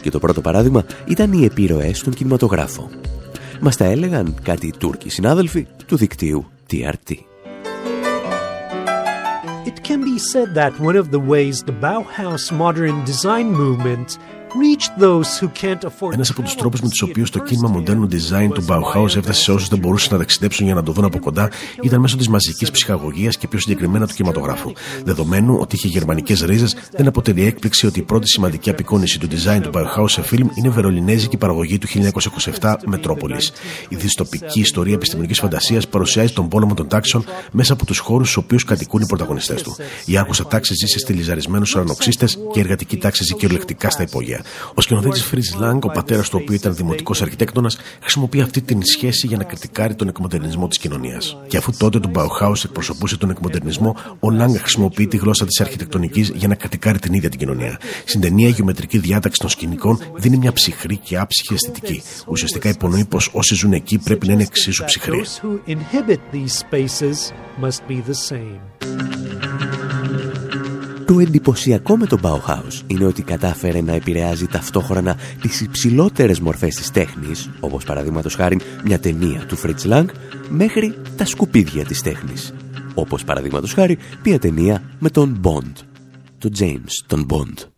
Και 0.06 0.12
το 0.12 0.20
πρώτο 0.20 0.42
παράδειγμα 0.42 0.86
ήταν 1.06 1.32
οι 1.32 1.46
επιρροές 1.46 1.98
στον 1.98 2.14
κινηματογράφο. 2.14 2.90
Μας 3.62 3.78
τα 3.78 3.86
έλεγαν 3.86 4.36
κάτι 4.44 4.68
οι 4.68 4.74
Τούρκοι 4.78 5.10
συνάδελφοι 5.10 5.68
του 5.86 5.98
δικτύου 5.98 6.46
TRT. 6.72 7.12
It 9.66 9.78
can 9.88 10.00
be 10.10 10.18
said 10.32 10.50
that 10.62 10.74
one 10.80 10.96
of 10.96 11.10
the 11.10 11.22
ways 11.32 11.58
the 11.70 11.78
Bauhaus 11.82 12.52
modern 12.52 12.98
design 13.12 13.48
movement 13.64 14.08
ένας 16.14 16.30
από 16.30 16.42
τους 16.42 16.56
τρόπους 16.56 16.82
με 16.82 16.90
τους 16.90 17.02
οποίους 17.02 17.30
το 17.30 17.40
κίνημα 17.40 17.70
μοντέρνου 17.70 18.08
design 18.12 18.50
του 18.54 18.66
Bauhaus 18.68 19.16
έφτασε 19.16 19.42
σε 19.42 19.52
όσους 19.52 19.68
δεν 19.68 19.80
μπορούσαν 19.80 20.10
να 20.12 20.18
ταξιδέψουν 20.18 20.66
για 20.66 20.76
να 20.76 20.84
το 20.84 20.92
δουν 20.92 21.06
από 21.06 21.20
κοντά 21.20 21.50
ήταν 21.82 22.00
μέσω 22.00 22.18
της 22.18 22.28
μαζικής 22.28 22.72
ψυχαγωγίας 22.72 23.38
και 23.38 23.48
πιο 23.48 23.60
συγκεκριμένα 23.60 24.08
του 24.08 24.14
κινηματογράφου. 24.14 24.72
Δεδομένου 25.04 25.58
ότι 25.62 25.76
είχε 25.76 25.88
γερμανικές 25.88 26.42
ρίζες, 26.42 26.76
δεν 26.92 27.08
αποτελεί 27.08 27.46
έκπληξη 27.46 27.86
ότι 27.86 28.00
η 28.00 28.04
πρώτη 28.04 28.28
σημαντική 28.28 28.70
απεικόνηση 28.70 29.20
του 29.20 29.28
design 29.32 29.60
του 29.62 29.70
Bauhaus 29.74 30.10
σε 30.10 30.22
φιλμ 30.22 30.48
είναι 30.54 30.70
βερολινέζικη 30.70 31.38
παραγωγή 31.38 31.78
του 31.78 31.88
1927 32.60 32.76
Μετρόπολης. 32.86 33.52
Η 33.90 33.96
δυστοπική 33.96 34.60
ιστορία 34.60 34.94
επιστημονικής 34.94 35.40
φαντασίας 35.40 35.88
παρουσιάζει 35.88 36.34
τον 36.34 36.48
πόλεμο 36.48 36.74
των 36.74 36.88
τάξεων 36.88 37.26
μέσα 37.52 37.74
από 37.74 37.86
τους 37.86 38.00
χώρους 38.00 38.30
στους 38.30 38.44
οποίους 38.44 38.64
κατοικούν 38.64 39.02
οι 39.02 39.06
πρωταγωνιστές 39.06 39.62
του. 39.62 39.76
Η 40.06 40.18
άρχουσα 40.18 40.46
τάξη 40.46 40.74
ζει 40.74 40.86
σε 40.86 41.00
στυλιζαρισμένους 41.00 41.74
ουρανοξύστες 41.76 42.36
και 42.36 42.60
η 42.60 42.62
εργατική 42.62 42.98
τάξη 42.98 43.24
ζει 43.24 43.36
κυριολεκτικά 43.36 43.90
στα 43.90 44.04
υπόγεια. 44.04 44.45
Ο 44.74 44.82
σκηνοθέτης 44.82 45.24
Φριτ 45.24 45.44
Λάγκ, 45.60 45.86
ο 45.86 45.88
πατέρας 45.88 46.30
του 46.30 46.40
οποίου 46.42 46.56
ήταν 46.56 46.76
δημοτικός 46.76 47.22
αρχιτέκτονας, 47.22 47.78
χρησιμοποιεί 48.02 48.42
αυτή 48.42 48.62
την 48.62 48.86
σχέση 48.86 49.28
για 49.28 49.38
να 49.38 49.44
κριτικάρει 49.44 49.96
τον 49.96 50.08
εκμοντερνισμό 50.08 50.68
της 50.68 50.78
κοινωνίας. 50.78 51.38
Και 51.48 51.58
αφού 51.58 51.72
τότε 51.78 52.00
το 52.00 52.12
Bauhaus 52.14 52.64
εκπροσωπούσε 52.66 53.18
τον 53.18 53.30
εκμοντερνισμό, 53.30 53.96
ο 54.20 54.30
Λάγκ 54.32 54.56
χρησιμοποιεί 54.56 55.08
τη 55.08 55.18
γλώσσα 55.18 55.46
της 55.46 55.62
αρχιτεκτονικής 55.62 56.32
για 56.36 56.48
να 56.48 56.56
κριτικάρει 56.56 57.00
την 57.00 57.14
ίδια 57.14 57.30
την 57.30 57.40
κοινωνία. 57.40 57.80
Στην 58.06 58.22
ταινία, 58.22 58.48
η 58.48 58.52
γεωμετρική 58.52 58.98
διάταξη 58.98 59.40
των 59.40 59.50
σκηνικών 59.50 60.00
δίνει 60.16 60.38
μια 60.38 60.54
ψυχρή 60.54 60.98
και 60.98 61.18
άψυχη 61.18 61.54
αισθητική. 61.54 62.02
Ουσιαστικά 62.28 62.70
υπονοεί 62.70 63.06
πως 63.06 63.30
όσοι 63.34 63.56
ζουν 63.56 63.74
εκεί 63.74 63.98
πρέπει 63.98 64.28
να 64.28 64.34
είναι 64.34 64.44
εξίσου 64.44 64.84
ψυχροί. 64.86 65.26
Το 71.06 71.20
εντυπωσιακό 71.20 71.98
με 71.98 72.06
τον 72.06 72.20
Bauhaus 72.24 72.82
είναι 72.88 73.06
ότι 73.06 73.22
κατάφερε 73.22 73.82
να 73.82 73.94
επηρεάζει 73.94 74.48
ταυτόχρονα 74.48 75.18
τις 75.42 75.62
υψηλότερες 75.62 76.40
μορφές 76.40 76.76
της 76.76 76.92
τέχνης, 76.92 77.50
όπως 77.60 77.84
παραδείγματος 77.84 78.36
χάρη 78.36 78.60
μια 78.84 79.00
ταινία 79.00 79.46
του 79.48 79.58
Fritz 79.58 79.92
Lang, 79.92 80.06
μέχρι 80.50 80.96
τα 81.18 81.26
σκουπίδια 81.26 81.86
της 81.86 82.02
τέχνης, 82.02 82.54
όπως 82.94 83.24
παραδείγματος 83.24 83.74
χάρη 83.74 83.98
μια 84.24 84.40
ταινία 84.40 84.82
με 85.00 85.10
τον 85.10 85.42
Bond, 85.44 85.84
τον 86.38 86.52
James 86.60 87.04
τον 87.08 87.26
Bond. 87.30 87.75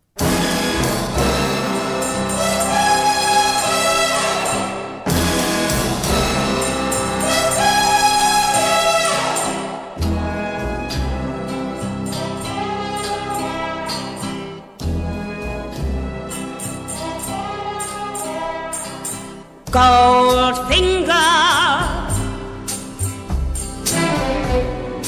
Goldfinger. 19.76 21.32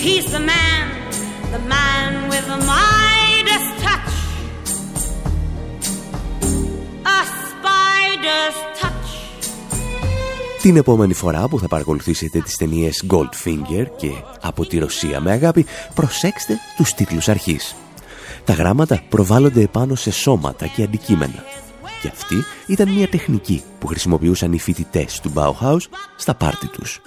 He's 0.05 0.27
the 0.37 0.43
man, 0.53 0.87
the 1.55 1.63
man 1.75 2.29
with 2.31 2.47
the 2.53 2.59
Midas 2.71 3.67
touch. 3.85 4.13
A 7.17 7.21
spider's 7.47 8.59
touch. 8.81 9.09
Την 10.63 10.77
επόμενη 10.77 11.15
φορά 11.15 11.49
που 11.49 11.59
θα 11.59 11.69
παρακολουθήσετε 11.69 12.41
τις 12.41 12.57
ταινίες 12.57 13.05
Goldfinger 13.11 13.87
και 13.97 14.11
από 14.41 14.67
τη 14.67 14.79
Ρωσία 14.79 15.21
με 15.21 15.31
αγάπη, 15.31 15.67
προσέξτε 15.95 16.59
τους 16.77 16.95
τίτλους 16.95 17.29
αρχής. 17.29 17.75
Τα 18.45 18.53
γράμματα 18.53 19.03
προβάλλονται 19.09 19.63
επάνω 19.63 19.95
σε 19.95 20.11
σώματα 20.11 20.67
και 20.67 20.83
αντικείμενα 20.83 21.45
και 22.01 22.09
αυτή 22.09 22.45
ήταν 22.67 22.89
μια 22.89 23.09
τεχνική 23.09 23.63
που 23.79 23.87
χρησιμοποιούσαν 23.87 24.53
οι 24.53 24.59
φοιτητές 24.59 25.21
του 25.21 25.33
Bauhaus 25.35 25.81
στα 26.17 26.35
πάρτι 26.35 26.67
τους. 26.67 27.01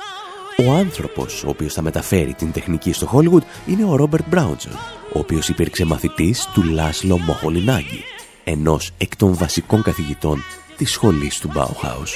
Ο 0.57 0.71
άνθρωπος 0.71 1.43
ο 1.43 1.50
οποίος 1.50 1.73
θα 1.73 1.81
μεταφέρει 1.81 2.33
την 2.33 2.51
τεχνική 2.51 2.93
στο 2.93 3.09
Hollywood 3.13 3.43
είναι 3.65 3.85
ο 3.85 3.95
Ρόμπερτ 3.95 4.27
Μπράουντζον, 4.27 4.73
ο 5.13 5.19
οποίος 5.19 5.50
υπήρξε 5.50 5.85
μαθητής 5.85 6.50
του 6.53 6.63
Λάσλο 6.63 7.17
Μοχολινάγκη, 7.17 8.03
ενός 8.43 8.91
εκ 8.97 9.15
των 9.15 9.35
βασικών 9.35 9.81
καθηγητών 9.81 10.43
της 10.77 10.91
σχολής 10.91 11.39
του 11.39 11.50
Bauhaus. 11.55 12.09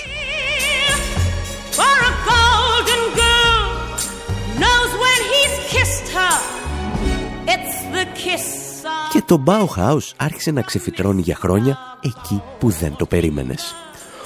Και 9.18 9.24
το 9.26 9.44
Bauhaus 9.46 10.12
άρχισε 10.18 10.52
να 10.52 10.62
ξεφυτρώνει 10.62 11.22
για 11.22 11.36
χρόνια 11.36 11.78
εκεί 12.02 12.42
που 12.60 12.70
δεν 12.70 12.96
το 12.96 13.06
περίμενες. 13.06 13.76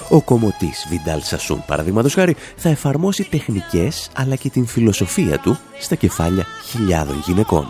Ο 0.10 0.22
κομωτής 0.22 0.86
Βιντάλ 0.90 1.22
Σασούν, 1.22 1.64
παραδείγματος 1.68 2.14
χάρη, 2.14 2.36
θα 2.56 2.70
εφαρμόσει 2.70 3.24
τεχνικές 3.24 4.10
αλλά 4.16 4.36
και 4.36 4.50
την 4.50 4.66
φιλοσοφία 4.66 5.40
του 5.40 5.58
στα 5.80 5.96
κεφάλια 5.96 6.46
χιλιάδων 6.70 7.22
γυναικών. 7.26 7.68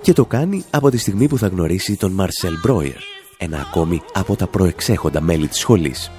Και 0.00 0.12
το 0.12 0.24
κάνει 0.24 0.64
από 0.70 0.90
τη 0.90 0.96
στιγμή 0.98 1.28
που 1.28 1.38
θα 1.38 1.46
γνωρίσει 1.46 1.96
τον 1.96 2.12
Μαρσέλ 2.12 2.54
Μπρόιερ, 2.62 3.00
ένα 3.38 3.58
ακόμη 3.60 4.02
από 4.12 4.36
τα 4.36 4.46
προεξέχοντα 4.46 5.20
μέλη 5.20 5.48
της 5.48 5.58
σχολής. 5.58 6.10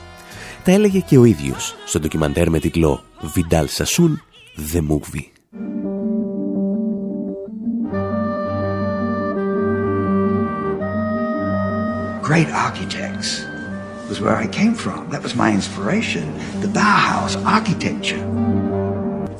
Τα 0.64 0.72
έλεγε 0.72 1.00
και 1.00 1.18
ο 1.18 1.24
ίδιος 1.24 1.76
στο 1.86 2.00
ντοκιμαντέρ 2.00 2.50
με 2.50 2.60
τίτλο 2.60 3.04
«Βιντάλ 3.22 3.68
Σασούν, 3.68 4.22
The 4.74 4.80
Movie». 4.80 5.31
Great 12.32 12.48
architects 12.48 13.44
was 14.08 14.22
where 14.22 14.38
I 14.38 14.48
came 14.48 14.74
from. 14.74 15.10
That 15.10 15.22
was 15.22 15.36
my 15.36 15.52
inspiration. 15.52 16.34
The 16.62 16.68
Bauhaus 16.68 17.36
architecture. 17.46 18.22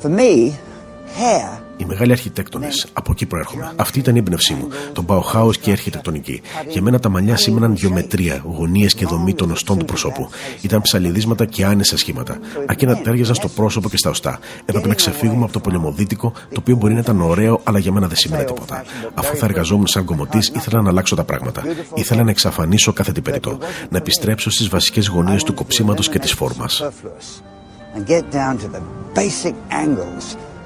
For 0.00 0.10
me, 0.10 0.58
hair 1.06 1.58
Οι 1.76 1.84
μεγάλοι 1.84 2.12
αρχιτέκτονες. 2.12 2.86
Από 2.92 3.10
εκεί 3.12 3.26
προέρχομαι. 3.26 3.72
Αυτή 3.76 3.98
ήταν 3.98 4.14
η 4.14 4.18
έμπνευσή 4.18 4.54
μου. 4.54 4.68
Το 4.92 5.04
Bauhaus 5.08 5.56
και 5.60 5.70
η 5.70 5.72
αρχιτεκτονική. 5.72 6.42
Για 6.68 6.82
μένα 6.82 6.98
τα 6.98 7.08
μαλλιά 7.08 7.36
σήμαιναν 7.36 7.74
γεωμετρία, 7.74 8.42
γωνίες 8.44 8.94
και 8.94 9.06
δομή 9.06 9.34
των 9.34 9.50
οστών 9.50 9.78
του 9.78 9.84
προσώπου. 9.84 10.28
Ήταν 10.60 10.80
ψαλιδίσματα 10.80 11.44
και 11.44 11.64
άνεσα 11.64 11.96
σχήματα. 11.96 12.38
Αρκεί 12.66 12.86
να 12.86 12.96
τέριαζαν 12.96 13.34
στο 13.34 13.48
πρόσωπο 13.48 13.88
και 13.88 13.96
στα 13.96 14.10
οστά. 14.10 14.38
Έπρεπε 14.64 14.88
να 14.88 14.94
ξεφύγουμε 14.94 15.44
από 15.44 15.52
το 15.52 15.60
πολεμοδίτικο, 15.60 16.32
το 16.32 16.56
οποίο 16.58 16.76
μπορεί 16.76 16.92
να 16.92 17.00
ήταν 17.00 17.20
ωραίο, 17.20 17.60
αλλά 17.64 17.78
για 17.78 17.92
μένα 17.92 18.06
δεν 18.06 18.16
σημαίνει 18.16 18.44
τίποτα. 18.44 18.84
Αφού 19.14 19.36
θα 19.36 19.46
εργαζόμουν 19.46 19.86
σαν 19.86 20.04
κομμωτής, 20.04 20.48
ήθελα 20.54 20.82
να 20.82 20.88
αλλάξω 20.88 21.16
τα 21.16 21.24
πράγματα. 21.24 21.62
Ήθελα 21.94 22.22
να 22.22 22.30
εξαφανίσω 22.30 22.92
κάθε 22.92 23.12
τι 23.12 23.20
περιττό. 23.20 23.58
Να 23.88 23.98
επιστρέψω 23.98 24.50
στις 24.50 24.68
βασικές 24.68 25.06
γωνίες 25.06 25.42
του 25.42 25.54
κοψίματος 25.54 26.08
και 26.08 26.18
της 26.18 26.32
φόρμας 26.32 26.82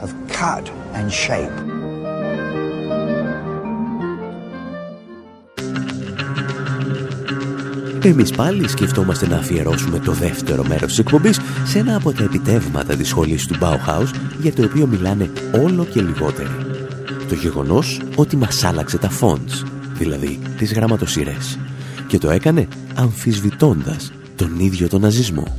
of 0.00 0.12
cut 0.28 0.70
and 0.98 1.10
shape. 1.10 1.56
Εμείς 8.06 8.30
πάλι 8.30 8.68
σκεφτόμαστε 8.68 9.26
να 9.26 9.36
αφιερώσουμε 9.36 9.98
το 9.98 10.12
δεύτερο 10.12 10.64
μέρος 10.68 10.88
της 10.88 10.98
εκπομπής 10.98 11.40
σε 11.64 11.78
ένα 11.78 11.96
από 11.96 12.12
τα 12.12 12.22
επιτεύγματα 12.24 12.96
της 12.96 13.08
σχολής 13.08 13.46
του 13.46 13.56
Bauhaus 13.60 14.10
για 14.40 14.52
το 14.52 14.62
οποίο 14.64 14.86
μιλάνε 14.86 15.30
όλο 15.62 15.84
και 15.84 16.02
λιγότεροι. 16.02 16.56
Το 17.28 17.34
γεγονός 17.34 18.00
ότι 18.16 18.36
μας 18.36 18.64
άλλαξε 18.64 18.98
τα 18.98 19.10
fonts, 19.20 19.64
δηλαδή 19.94 20.38
τις 20.58 20.72
γραμματοσυρές. 20.72 21.58
Και 22.06 22.18
το 22.18 22.30
έκανε 22.30 22.68
αμφισβητώντας 22.94 24.12
τον 24.36 24.58
ίδιο 24.58 24.88
τον 24.88 25.00
ναζισμό. 25.00 25.56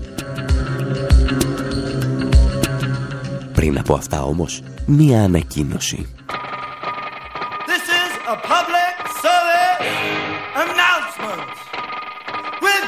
Πριν 3.57 3.77
από 3.79 3.93
αυτά 3.93 4.23
όμως, 4.23 4.61
μία 4.85 5.23
ανακοίνωση. 5.23 6.07
This 7.69 7.85
is 8.01 8.13
a 8.33 8.37
public 8.53 8.95
service 9.25 9.87
announcement 10.63 11.49
with 12.63 12.85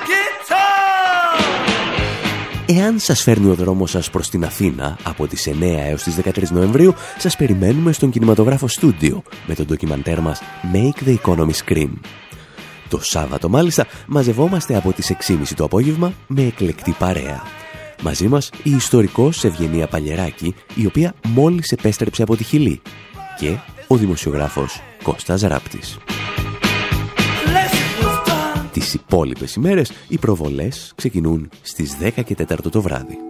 Εάν 2.65 2.99
σας 2.99 3.21
φέρνει 3.21 3.49
ο 3.49 3.55
δρόμος 3.55 3.89
σας 3.89 4.09
προς 4.09 4.29
την 4.29 4.43
Αθήνα 4.45 4.97
από 5.03 5.27
τις 5.27 5.47
9 5.47 5.87
έως 5.87 6.03
τις 6.03 6.15
13 6.15 6.51
Νοεμβρίου, 6.51 6.93
σας 7.17 7.35
περιμένουμε 7.35 7.91
στον 7.91 8.09
κινηματογράφο 8.09 8.67
στούντιο 8.67 9.23
με 9.47 9.55
τον 9.55 9.65
ντοκιμαντέρ 9.65 10.19
μας 10.19 10.41
Make 10.73 11.07
the 11.07 11.15
Economy 11.23 11.53
Scream. 11.65 11.91
Το 12.89 12.99
Σάββατο 13.01 13.49
μάλιστα 13.49 13.85
μαζευόμαστε 14.07 14.75
από 14.75 14.91
τις 14.91 15.13
6.30 15.27 15.55
το 15.55 15.63
απόγευμα 15.63 16.13
με 16.27 16.41
εκλεκτή 16.41 16.95
παρέα. 16.99 17.58
Μαζί 18.01 18.27
μας 18.27 18.49
η 18.63 18.71
ιστορικός 18.71 19.43
Ευγενία 19.43 19.87
Παλιεράκη, 19.87 20.55
η 20.75 20.85
οποία 20.85 21.13
μόλις 21.27 21.71
επέστρεψε 21.71 22.21
από 22.21 22.35
τη 22.35 22.43
Χιλή 22.43 22.81
και 23.39 23.57
ο 23.87 23.95
δημοσιογράφος 23.95 24.81
Κώστας 25.03 25.41
Ράπτης. 25.41 25.97
Τις 28.71 28.93
υπόλοιπες 28.93 29.53
ημέρες 29.53 29.91
οι 30.07 30.17
προβολές 30.17 30.93
ξεκινούν 30.95 31.49
στις 31.61 31.97
10 31.97 32.23
και 32.23 32.35
4 32.35 32.69
το 32.69 32.81
βράδυ. 32.81 33.28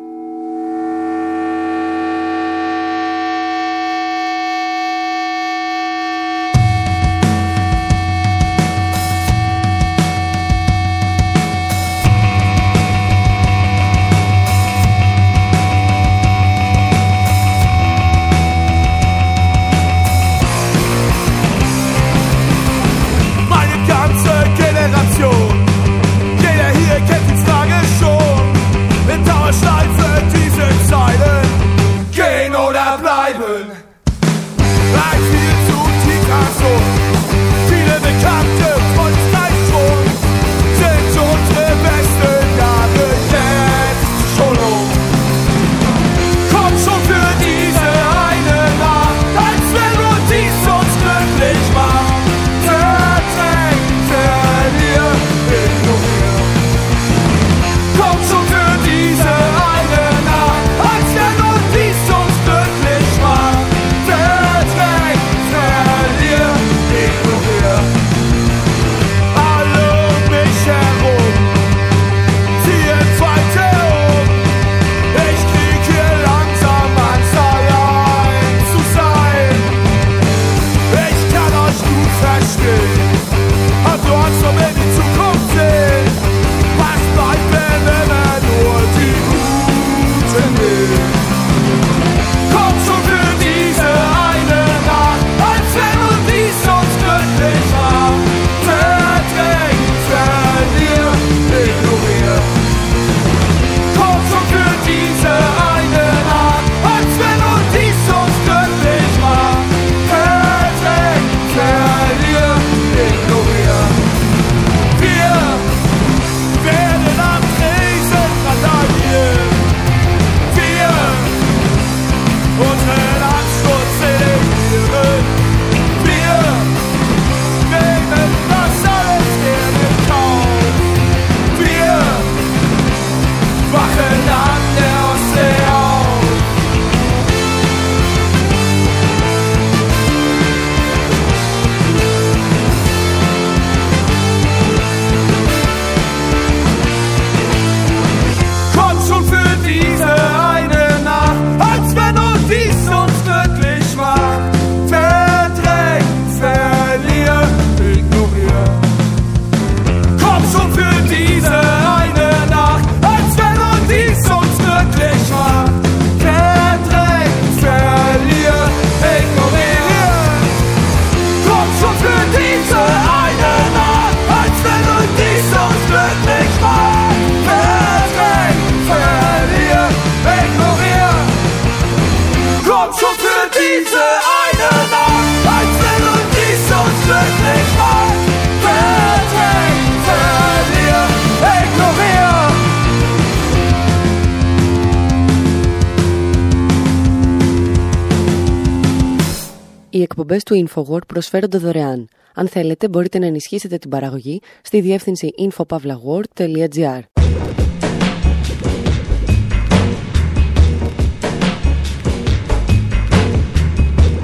Εκπομπές 200.35 200.43
του 200.43 200.67
InfoWord 200.67 201.07
προσφέρονται 201.07 201.57
δωρεάν. 201.57 202.07
Αν 202.33 202.47
θέλετε 202.47 202.89
μπορείτε 202.89 203.19
να 203.19 203.25
ενισχύσετε 203.25 203.77
την 203.77 203.89
παραγωγή 203.89 204.41
στη 204.61 204.81
διεύθυνση 204.81 205.29
infopavlagor.gr. 205.37 207.01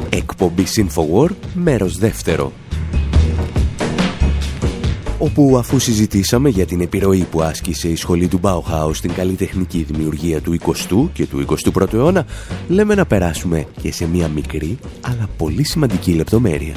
Εκπομπή 0.09 0.63
InfoWord, 0.77 1.35
μέρος 1.53 1.97
δεύτερο 1.97 2.51
όπου 5.19 5.57
αφού 5.57 5.79
συζητήσαμε 5.79 6.49
για 6.49 6.65
την 6.65 6.81
επιρροή 6.81 7.27
που 7.31 7.41
άσκησε 7.41 7.87
η 7.87 7.95
σχολή 7.95 8.27
του 8.27 8.39
Bauhaus 8.43 8.91
στην 8.93 9.13
καλλιτεχνική 9.13 9.83
δημιουργία 9.83 10.41
του 10.41 10.57
20ου 10.59 11.09
και 11.13 11.25
του 11.25 11.45
21ου 11.73 11.93
αιώνα, 11.93 12.25
λέμε 12.67 12.95
να 12.95 13.05
περάσουμε 13.05 13.67
και 13.81 13.91
σε 13.91 14.07
μια 14.07 14.27
μικρή 14.27 14.77
αλλά 15.01 15.29
πολύ 15.37 15.63
σημαντική 15.63 16.11
λεπτομέρεια. 16.11 16.73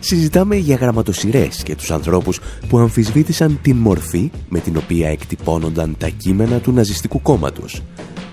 Συζητάμε 0.00 0.56
για 0.56 0.76
γραμματοσυρές 0.76 1.62
και 1.62 1.74
τους 1.76 1.90
ανθρώπους 1.90 2.40
που 2.68 2.78
αμφισβήτησαν 2.78 3.58
την 3.62 3.76
μορφή 3.76 4.30
με 4.48 4.58
την 4.58 4.76
οποία 4.76 5.08
εκτυπώνονταν 5.08 5.94
τα 5.98 6.08
κείμενα 6.08 6.58
του 6.58 6.72
ναζιστικού 6.72 7.22
κόμματος, 7.22 7.82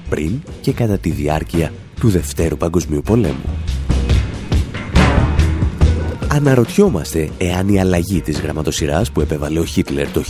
πριν 0.10 0.32
και 0.62 0.72
κατά 0.72 0.98
τη 0.98 1.10
διάρκεια 1.10 1.74
του 2.00 2.10
Δευτέρου 2.10 2.58
Παγκοσμίου 2.58 3.02
Πολέμου. 3.02 3.77
Αναρωτιόμαστε 6.38 7.30
εάν 7.38 7.70
η 7.70 7.80
αλλαγή 7.80 8.22
της 8.22 8.40
γραμματοσυράς 8.40 9.12
που 9.12 9.22
επέβαλε 9.22 9.60
ο 9.60 9.66
Χίτλερ 9.66 10.12
το 10.12 10.24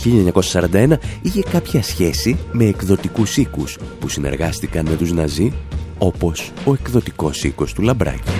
1941 0.72 0.92
είχε 1.22 1.42
κάποια 1.42 1.82
σχέση 1.82 2.38
με 2.52 2.64
εκδοτικούς 2.64 3.36
οίκους 3.36 3.78
που 4.00 4.08
συνεργάστηκαν 4.08 4.86
με 4.88 4.96
τους 4.96 5.12
Ναζί 5.12 5.52
όπως 5.98 6.52
ο 6.64 6.72
εκδοτικός 6.72 7.44
οίκος 7.44 7.72
του 7.72 7.82
Λαμπράκη. 7.82 8.30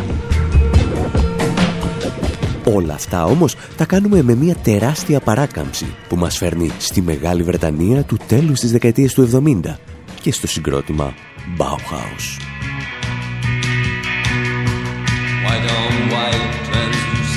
Όλα 2.75 2.95
αυτά 2.95 3.25
όμως 3.25 3.57
τα 3.77 3.85
κάνουμε 3.85 4.23
με 4.23 4.35
μια 4.35 4.55
τεράστια 4.55 5.21
παράκαμψη 5.21 5.87
που 6.09 6.17
μας 6.17 6.37
φέρνει 6.37 6.71
στη 6.79 7.03
Μεγάλη 7.03 7.43
Βρετανία 7.43 8.03
του 8.03 8.17
τέλους 8.27 8.61
της 8.61 8.73
δεκαετίας 8.73 9.13
του 9.13 9.29
70 9.65 9.77
και 10.21 10.33
στο 10.33 10.47
συγκρότημα 10.47 11.15
Bauhaus. 11.59 12.49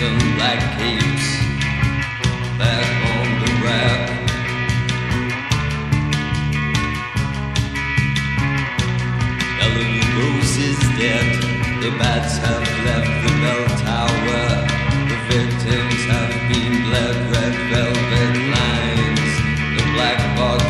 Some 0.02 0.18
black 0.36 0.60
capes 0.80 1.28
back 2.58 2.90
on 3.14 3.28
the 3.42 3.52
rack. 3.68 4.02
Ellen 9.62 9.96
Rose 10.18 10.58
is 10.70 10.80
dead. 10.98 11.28
The 11.84 11.92
bats 12.00 12.34
have 12.38 12.66
left 12.88 13.14
the 13.26 13.34
bell 13.44 13.66
tower. 13.86 14.44
The 15.12 15.20
victims 15.30 16.02
have 16.14 16.34
been 16.50 16.74
bled. 16.88 17.18
Red 17.34 17.56
velvet 17.70 18.36
lines. 18.58 19.32
The 19.78 19.86
black 19.94 20.20
box. 20.36 20.66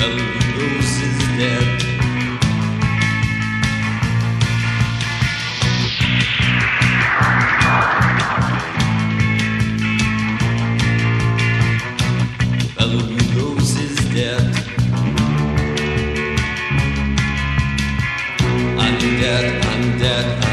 Ellen 0.00 0.36
Rose 0.56 0.96
is 1.08 1.18
dead. 1.36 1.75
head. 20.22 20.45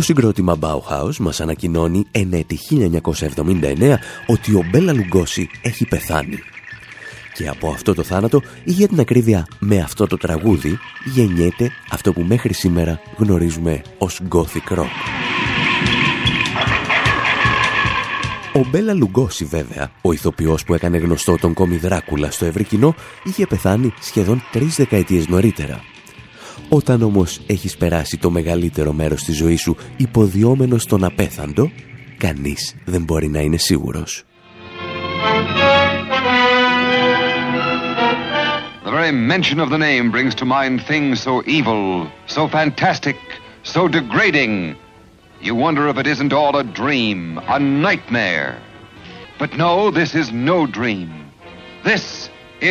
Το 0.00 0.06
συγκρότημα 0.06 0.58
Bauhaus 0.60 1.16
μας 1.18 1.40
ανακοινώνει 1.40 2.06
εν 2.10 2.32
έτη 2.32 2.58
1979 2.70 3.94
ότι 4.26 4.54
ο 4.54 4.64
Μπέλα 4.70 4.92
Λουγκώση 4.92 5.48
έχει 5.62 5.86
πεθάνει. 5.86 6.38
Και 7.34 7.48
από 7.48 7.68
αυτό 7.68 7.94
το 7.94 8.02
θάνατο, 8.02 8.42
ή 8.64 8.70
για 8.72 8.88
την 8.88 9.00
ακρίβεια 9.00 9.46
με 9.58 9.78
αυτό 9.78 10.06
το 10.06 10.16
τραγούδι, 10.16 10.78
γεννιέται 11.14 11.70
αυτό 11.90 12.12
που 12.12 12.22
μέχρι 12.22 12.54
σήμερα 12.54 13.00
γνωρίζουμε 13.16 13.82
ως 13.98 14.20
Gothic 14.30 14.78
Rock. 14.78 14.92
Ο 18.52 18.66
Μπέλα 18.70 18.94
Λουγκώση 18.94 19.44
βέβαια, 19.44 19.90
ο 20.02 20.12
ηθοποιός 20.12 20.64
που 20.64 20.74
έκανε 20.74 20.98
γνωστό 20.98 21.36
τον 21.36 21.54
κόμι 21.54 21.76
Δράκουλα 21.76 22.30
στο 22.30 22.44
ευρύ 22.44 22.64
κοινό, 22.64 22.94
είχε 23.24 23.46
πεθάνει 23.46 23.92
σχεδόν 24.00 24.42
τρεις 24.52 24.76
δεκαετίες 24.76 25.28
νωρίτερα 25.28 25.89
όταν 26.72 27.02
όμως 27.02 27.40
έχεις 27.46 27.76
περάσει 27.76 28.16
το 28.18 28.30
μεγαλύτερο 28.30 28.92
μέρος 28.92 29.24
της 29.24 29.36
ζωής 29.36 29.60
σου 29.60 29.76
υποδιόμενος 29.96 30.82
στον 30.82 31.04
απέθαντο, 31.04 31.70
κανείς 32.16 32.76
δεν 32.84 33.02
μπορεί 33.02 33.28
να 33.28 33.40
είναι 33.40 33.56
σίγουρος. 33.56 34.24
The 38.84 38.90
very 38.90 39.12
mention 39.12 39.58
of 39.64 39.68
the 39.70 39.78
name 39.78 40.10
brings 40.10 40.34
to 40.40 40.44
mind 40.44 40.76
things 40.92 41.14
so 41.26 41.34
evil, 41.58 41.84
so 42.36 42.42
fantastic, 42.58 43.18
so 43.74 43.80
degrading. 43.98 44.54
You 45.46 45.54
wonder 45.66 45.82
if 45.90 45.96
it 46.02 46.06
isn't 46.14 46.32
all 46.32 46.54
a 46.56 46.66
dream, 46.80 47.18
a 47.56 47.58
nightmare. 47.86 48.50
But 49.40 49.50
no, 49.64 49.72
this 49.98 50.10
is 50.20 50.26
no 50.50 50.58
dream. 50.78 51.08
This 51.90 52.04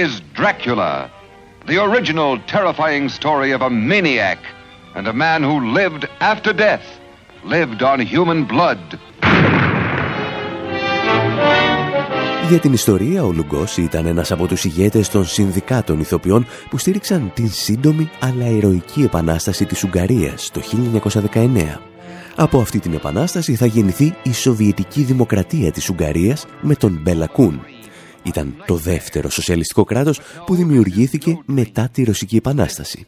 is 0.01 0.09
Dracula. 0.39 0.93
The 1.69 1.77
original 1.89 2.31
terrifying 2.55 3.07
story 3.19 3.51
of 3.57 3.61
a 3.61 3.69
maniac 3.91 4.39
and 4.95 5.05
a 5.07 5.13
man 5.25 5.39
who 5.49 5.57
lived 5.79 6.03
after 6.31 6.51
death 6.51 6.85
lived 7.55 7.81
on 7.83 7.97
human 7.99 8.39
blood. 8.53 8.79
Για 12.49 12.59
την 12.59 12.73
ιστορία, 12.73 13.23
ο 13.23 13.31
Λουγκός 13.31 13.77
ήταν 13.77 14.05
ένας 14.05 14.31
από 14.31 14.47
τους 14.47 14.63
ηγέτες 14.63 15.09
των 15.09 15.25
συνδικάτων 15.25 15.99
ηθοποιών 15.99 16.45
που 16.69 16.77
στήριξαν 16.77 17.31
την 17.33 17.51
σύντομη 17.51 18.09
αλλά 18.19 18.45
ηρωική 18.45 19.01
επανάσταση 19.03 19.65
της 19.65 19.83
Ουγγαρίας 19.83 20.51
το 20.51 20.61
1919. 21.33 21.81
Από 22.35 22.59
αυτή 22.59 22.79
την 22.79 22.93
επανάσταση 22.93 23.55
θα 23.55 23.65
γεννηθεί 23.65 24.15
η 24.23 24.33
Σοβιετική 24.33 25.01
Δημοκρατία 25.01 25.71
της 25.71 25.89
Ουγγαρίας 25.89 26.45
με 26.61 26.75
τον 26.75 26.99
Μπέλα 27.01 27.27
Κούν. 27.27 27.61
Ήταν 28.23 28.55
το 28.65 28.75
δεύτερο 28.75 29.29
σοσιαλιστικό 29.29 29.83
κράτος 29.83 30.19
που 30.45 30.55
δημιουργήθηκε 30.55 31.39
μετά 31.45 31.89
τη 31.91 32.03
Ρωσική 32.03 32.35
Επανάσταση. 32.35 33.05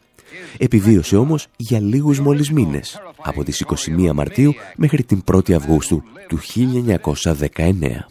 Επιβίωσε 0.58 1.16
όμως 1.16 1.46
για 1.56 1.80
λίγους 1.80 2.20
μόλις 2.20 2.50
μήνες, 2.50 3.00
από 3.22 3.44
τις 3.44 3.60
21 3.60 4.12
Μαρτίου 4.14 4.54
μέχρι 4.76 5.02
την 5.02 5.22
1η 5.32 5.52
Αυγούστου 5.52 6.02
του 6.28 6.38
1919. 6.38 8.08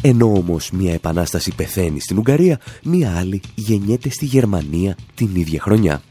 Ενώ 0.00 0.32
όμως 0.32 0.70
μια 0.70 0.92
επανάσταση 0.92 1.52
πεθαίνει 1.56 2.00
στην 2.00 2.18
Ουγγαρία, 2.18 2.60
μια 2.82 3.16
άλλη 3.16 3.40
γεννιέται 3.54 4.10
στη 4.10 4.24
Γερμανία 4.24 4.96
την 5.14 5.34
ίδια 5.34 5.60
χρονιά. 5.60 6.02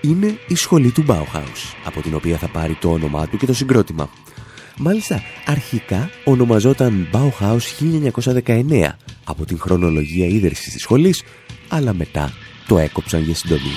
Είναι 0.00 0.38
η 0.48 0.54
σχολή 0.54 0.90
του 0.90 1.04
Bauhaus, 1.08 1.74
από 1.84 2.02
την 2.02 2.14
οποία 2.14 2.36
θα 2.38 2.48
πάρει 2.48 2.74
το 2.80 2.90
όνομά 2.90 3.26
του 3.26 3.36
και 3.36 3.46
το 3.46 3.54
συγκρότημα. 3.54 4.10
Μάλιστα, 4.76 5.22
αρχικά 5.46 6.10
ονομαζόταν 6.24 7.08
Bauhaus 7.12 7.60
1919 8.44 8.96
από 9.24 9.44
την 9.44 9.58
χρονολογία 9.58 10.26
ίδρυσης 10.26 10.72
της 10.72 10.82
σχολής, 10.82 11.22
αλλά 11.68 11.94
μετά 11.94 12.32
το 12.66 12.78
έκοψαν 12.78 13.22
για 13.22 13.34
συντομή. 13.34 13.72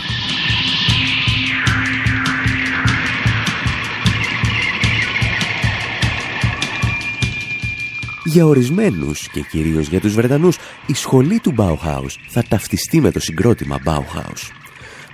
Για 8.26 8.46
ορισμένους 8.46 9.30
και 9.30 9.42
κυρίως 9.42 9.88
για 9.88 10.00
τους 10.00 10.14
Βρετανούς, 10.14 10.58
η 10.86 10.94
σχολή 10.94 11.40
του 11.40 11.54
Bauhaus 11.58 12.16
θα 12.28 12.44
ταυτιστεί 12.44 13.02
με 13.02 13.12
το 13.12 13.20
συγκρότημα 13.20 13.80
Bauhaus. 13.86 14.65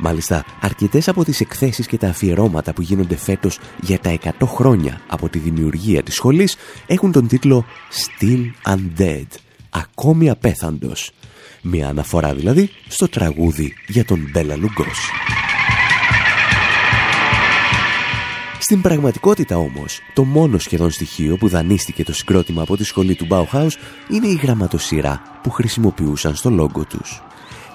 Μάλιστα, 0.04 0.46
αρκετές 0.62 1.08
από 1.08 1.24
τις 1.24 1.40
εκθέσεις 1.40 1.88
και 1.88 1.98
τα 1.98 2.08
αφιερώματα 2.08 2.74
που 2.74 2.82
γίνονται 2.82 3.16
φέτος 3.16 3.60
για 3.82 4.00
τα 4.00 4.18
100 4.24 4.32
χρόνια 4.46 5.02
από 5.08 5.30
τη 5.30 5.40
δημιουργία 5.40 6.04
της 6.04 6.16
σχολής 6.16 6.56
έχουν 6.88 7.12
τον 7.12 7.28
τίτλο 7.28 7.66
«Still 7.92 8.72
Undead», 8.74 9.28
ακόμη 9.70 10.30
απέθαντος. 10.30 11.12
Μια 11.62 11.88
αναφορά 11.88 12.34
δηλαδή 12.34 12.70
στο 12.88 13.08
τραγούδι 13.08 13.74
για 13.88 14.06
τον 14.06 14.30
Μπέλα 14.32 14.56
Λουγκός. 14.56 15.10
Στην 18.60 18.82
πραγματικότητα 18.82 19.58
όμως, 19.58 20.00
το 20.14 20.24
μόνο 20.24 20.58
σχεδόν 20.58 20.92
στοιχείο 20.92 21.38
που 21.38 21.48
δανείστηκε 21.48 22.04
το 22.04 22.14
συγκρότημα 22.14 22.62
από 22.62 22.78
τη 22.78 22.84
σχολή 22.84 23.16
του 23.16 23.28
Bauhaus 23.30 23.72
είναι 24.10 24.28
η 24.28 24.40
γραμματοσυρά 24.44 25.22
που 25.44 25.50
χρησιμοποιούσαν 25.50 26.36
στο 26.36 26.50
λόγο 26.50 26.86
τους. 26.86 27.22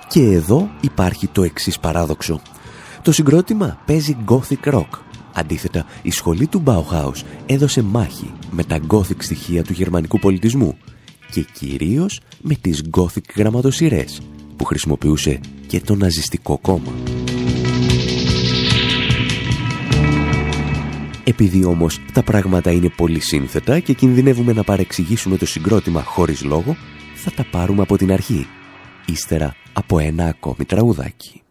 Και 0.08 0.20
εδώ 0.20 0.70
υπάρχει 0.80 1.26
το 1.26 1.42
εξής 1.42 1.78
παράδοξο. 1.78 2.40
Το 3.02 3.12
συγκρότημα 3.12 3.78
παίζει 3.86 4.16
gothic 4.28 4.72
rock. 4.72 4.88
Αντίθετα, 5.34 5.86
η 6.02 6.10
σχολή 6.10 6.46
του 6.46 6.62
Bauhaus 6.66 7.22
έδωσε 7.46 7.82
μάχη 7.82 8.32
με 8.50 8.64
τα 8.64 8.78
gothic 8.88 9.16
στοιχεία 9.18 9.64
του 9.64 9.72
γερμανικού 9.72 10.18
πολιτισμού 10.18 10.76
και 11.30 11.46
κυρίως 11.52 12.20
με 12.40 12.54
τις 12.54 12.82
gothic 12.90 13.34
γραμματοσυρές 13.36 14.20
που 14.56 14.64
χρησιμοποιούσε 14.64 15.40
και 15.66 15.80
το 15.80 15.94
ναζιστικό 15.94 16.58
κόμμα. 16.58 16.92
Επειδή 21.24 21.64
όμως 21.64 22.00
τα 22.12 22.22
πράγματα 22.22 22.70
είναι 22.70 22.88
πολύ 22.88 23.20
σύνθετα 23.20 23.78
και 23.78 23.92
κινδυνεύουμε 23.92 24.52
να 24.52 24.62
παρεξηγήσουμε 24.62 25.36
το 25.36 25.46
συγκρότημα 25.46 26.02
χωρίς 26.02 26.44
λόγο, 26.44 26.76
θα 27.14 27.30
τα 27.30 27.46
πάρουμε 27.50 27.82
από 27.82 27.96
την 27.96 28.12
αρχή, 28.12 28.46
ύστερα 29.06 29.54
από 29.72 29.98
ένα 29.98 30.24
ακόμη 30.26 30.64
τραγουδάκι. 30.64 31.42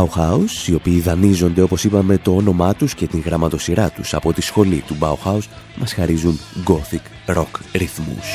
Bauhaus, 0.00 0.68
οι 0.68 0.74
οποίοι 0.74 1.00
δανείζονται 1.00 1.62
όπως 1.62 1.84
είπαμε 1.84 2.18
το 2.18 2.36
όνομά 2.36 2.74
τους 2.74 2.94
και 2.94 3.06
την 3.06 3.20
γραμματοσυρά 3.20 3.90
τους 3.90 4.14
από 4.14 4.32
τη 4.32 4.40
σχολή 4.40 4.84
του 4.86 4.96
Bauhaus, 5.00 5.42
μας 5.76 5.92
χαρίζουν 5.92 6.40
gothic 6.66 7.34
rock 7.36 7.60
ρυθμούς. 7.72 8.26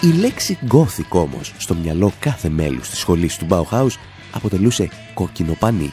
Η 0.00 0.18
λέξη 0.18 0.58
gothic 0.72 1.08
όμως 1.08 1.52
στο 1.58 1.74
μυαλό 1.74 2.12
κάθε 2.18 2.48
μέλους 2.48 2.88
της 2.88 2.98
σχολής 2.98 3.36
του 3.36 3.46
Bauhaus 3.48 3.96
αποτελούσε 4.32 4.88
κόκκινο 5.14 5.56
πανί. 5.58 5.92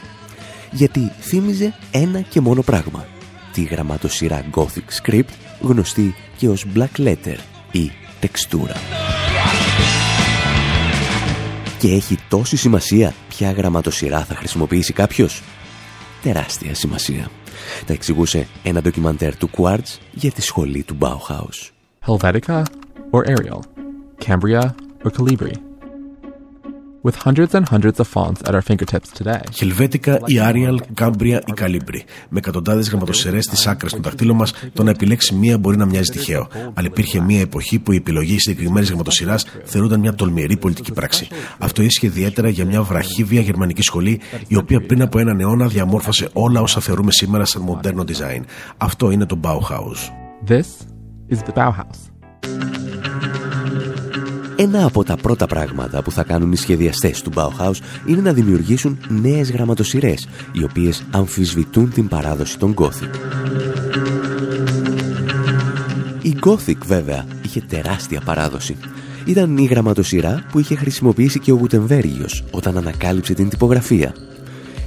γιατί 0.70 1.12
θύμιζε 1.20 1.74
ένα 1.90 2.20
και 2.20 2.40
μόνο 2.40 2.62
πράγμα. 2.62 3.06
Τη 3.52 3.62
γραμματοσυρά 3.62 4.44
Gothic 4.54 5.02
Script, 5.02 5.32
γνωστή 5.60 6.14
και 6.36 6.48
ως 6.48 6.66
Black 6.74 7.00
Letter 7.00 7.36
ή 7.72 7.90
τεξτούρα. 8.20 9.01
Και 11.82 11.94
έχει 11.94 12.18
τόση 12.28 12.56
σημασία 12.56 13.14
ποια 13.28 13.52
γραμματοσυρά 13.52 14.24
θα 14.24 14.34
χρησιμοποιήσει 14.34 14.92
κάποιος. 14.92 15.42
Τεράστια 16.22 16.74
σημασία. 16.74 17.30
Τα 17.86 17.92
εξηγούσε 17.92 18.46
ένα 18.62 18.82
ντοκιμαντέρ 18.82 19.36
του 19.36 19.50
Quartz 19.56 19.98
για 20.12 20.30
τη 20.30 20.42
σχολή 20.42 20.82
του 20.82 20.96
Bauhaus. 21.00 21.70
Helvetica 22.06 22.62
or 23.10 23.24
Arial? 23.24 23.60
Cambria 24.26 24.62
or 25.04 25.10
Calibri? 25.10 25.71
With 27.02 27.16
hundreds 27.26 27.52
and 27.54 27.64
hundreds 27.74 27.98
of 28.02 28.06
fonts 28.16 28.40
at 28.46 28.54
our 28.54 28.62
fingertips 28.62 29.08
today. 29.18 29.40
Χελβέτικα, 29.52 30.14
η 30.24 30.34
Arial, 30.40 30.76
Cambria 31.00 31.40
ή 31.46 31.52
Calibri. 31.60 32.00
Με 32.28 32.38
εκατοντάδες 32.38 32.88
γραμματοσερέ 32.88 33.40
στι 33.40 33.68
άκρε 33.68 33.88
του 33.88 34.02
δαχτύλου 34.02 34.34
μας, 34.34 34.52
το 34.72 34.82
να 34.82 34.90
επιλέξει 34.90 35.34
μία 35.34 35.58
μπορεί 35.58 35.76
να 35.76 35.86
μοιάζει 35.86 36.10
τυχαίο. 36.10 36.48
Αλλά 36.74 36.86
υπήρχε 36.86 37.20
μία 37.20 37.40
εποχή 37.40 37.78
που 37.78 37.92
η 37.92 37.96
επιλογή 37.96 38.38
συγκεκριμένης 38.38 38.88
γραμματοσυράς 38.88 39.46
θεωρούνταν 39.64 40.00
μια 40.00 40.14
τολμηρή 40.14 40.56
πολιτική 40.56 40.92
πράξη. 40.92 41.28
Αυτό 41.58 41.82
ίσχυε 41.82 42.06
ιδιαίτερα 42.06 42.48
για 42.48 42.64
μια 42.64 42.82
βραχύβια 42.82 43.40
γερμανική 43.40 43.82
σχολή, 43.82 44.20
η 44.46 44.56
οποία 44.56 44.80
πριν 44.80 45.02
από 45.02 45.18
έναν 45.18 45.40
αιώνα 45.40 45.66
διαμόρφωσε 45.66 46.28
όλα 46.32 46.60
όσα 46.60 46.80
θεωρούμε 46.80 47.12
σήμερα 47.12 47.44
σαν 47.44 47.62
μοντέρνο 47.62 48.04
design. 48.06 48.40
Αυτό 48.76 49.10
είναι 49.10 49.26
το 49.26 49.38
Bauhaus. 49.42 50.10
This 50.48 50.66
is 51.30 51.38
the 51.38 51.52
Bauhaus. 51.54 52.91
Ένα 54.56 54.84
από 54.84 55.04
τα 55.04 55.16
πρώτα 55.16 55.46
πράγματα 55.46 56.02
που 56.02 56.10
θα 56.10 56.22
κάνουν 56.22 56.52
οι 56.52 56.56
σχεδιαστές 56.56 57.22
του 57.22 57.32
Bauhaus 57.34 57.76
είναι 58.06 58.20
να 58.20 58.32
δημιουργήσουν 58.32 58.98
νέες 59.08 59.50
γραμματοσυρές, 59.50 60.28
οι 60.52 60.64
οποίες 60.64 61.04
αμφισβητούν 61.10 61.92
την 61.92 62.08
παράδοση 62.08 62.58
των 62.58 62.74
Gothic. 62.78 63.10
Η 66.22 66.36
Gothic 66.44 66.76
βέβαια 66.86 67.24
είχε 67.42 67.60
τεράστια 67.60 68.20
παράδοση. 68.24 68.76
Ήταν 69.24 69.56
η 69.56 69.64
γραμματοσυρά 69.64 70.44
που 70.50 70.58
είχε 70.58 70.74
χρησιμοποιήσει 70.74 71.38
και 71.38 71.52
ο 71.52 71.56
Γουτεμβέργιος 71.56 72.44
όταν 72.50 72.76
ανακάλυψε 72.76 73.34
την 73.34 73.48
τυπογραφία. 73.48 74.14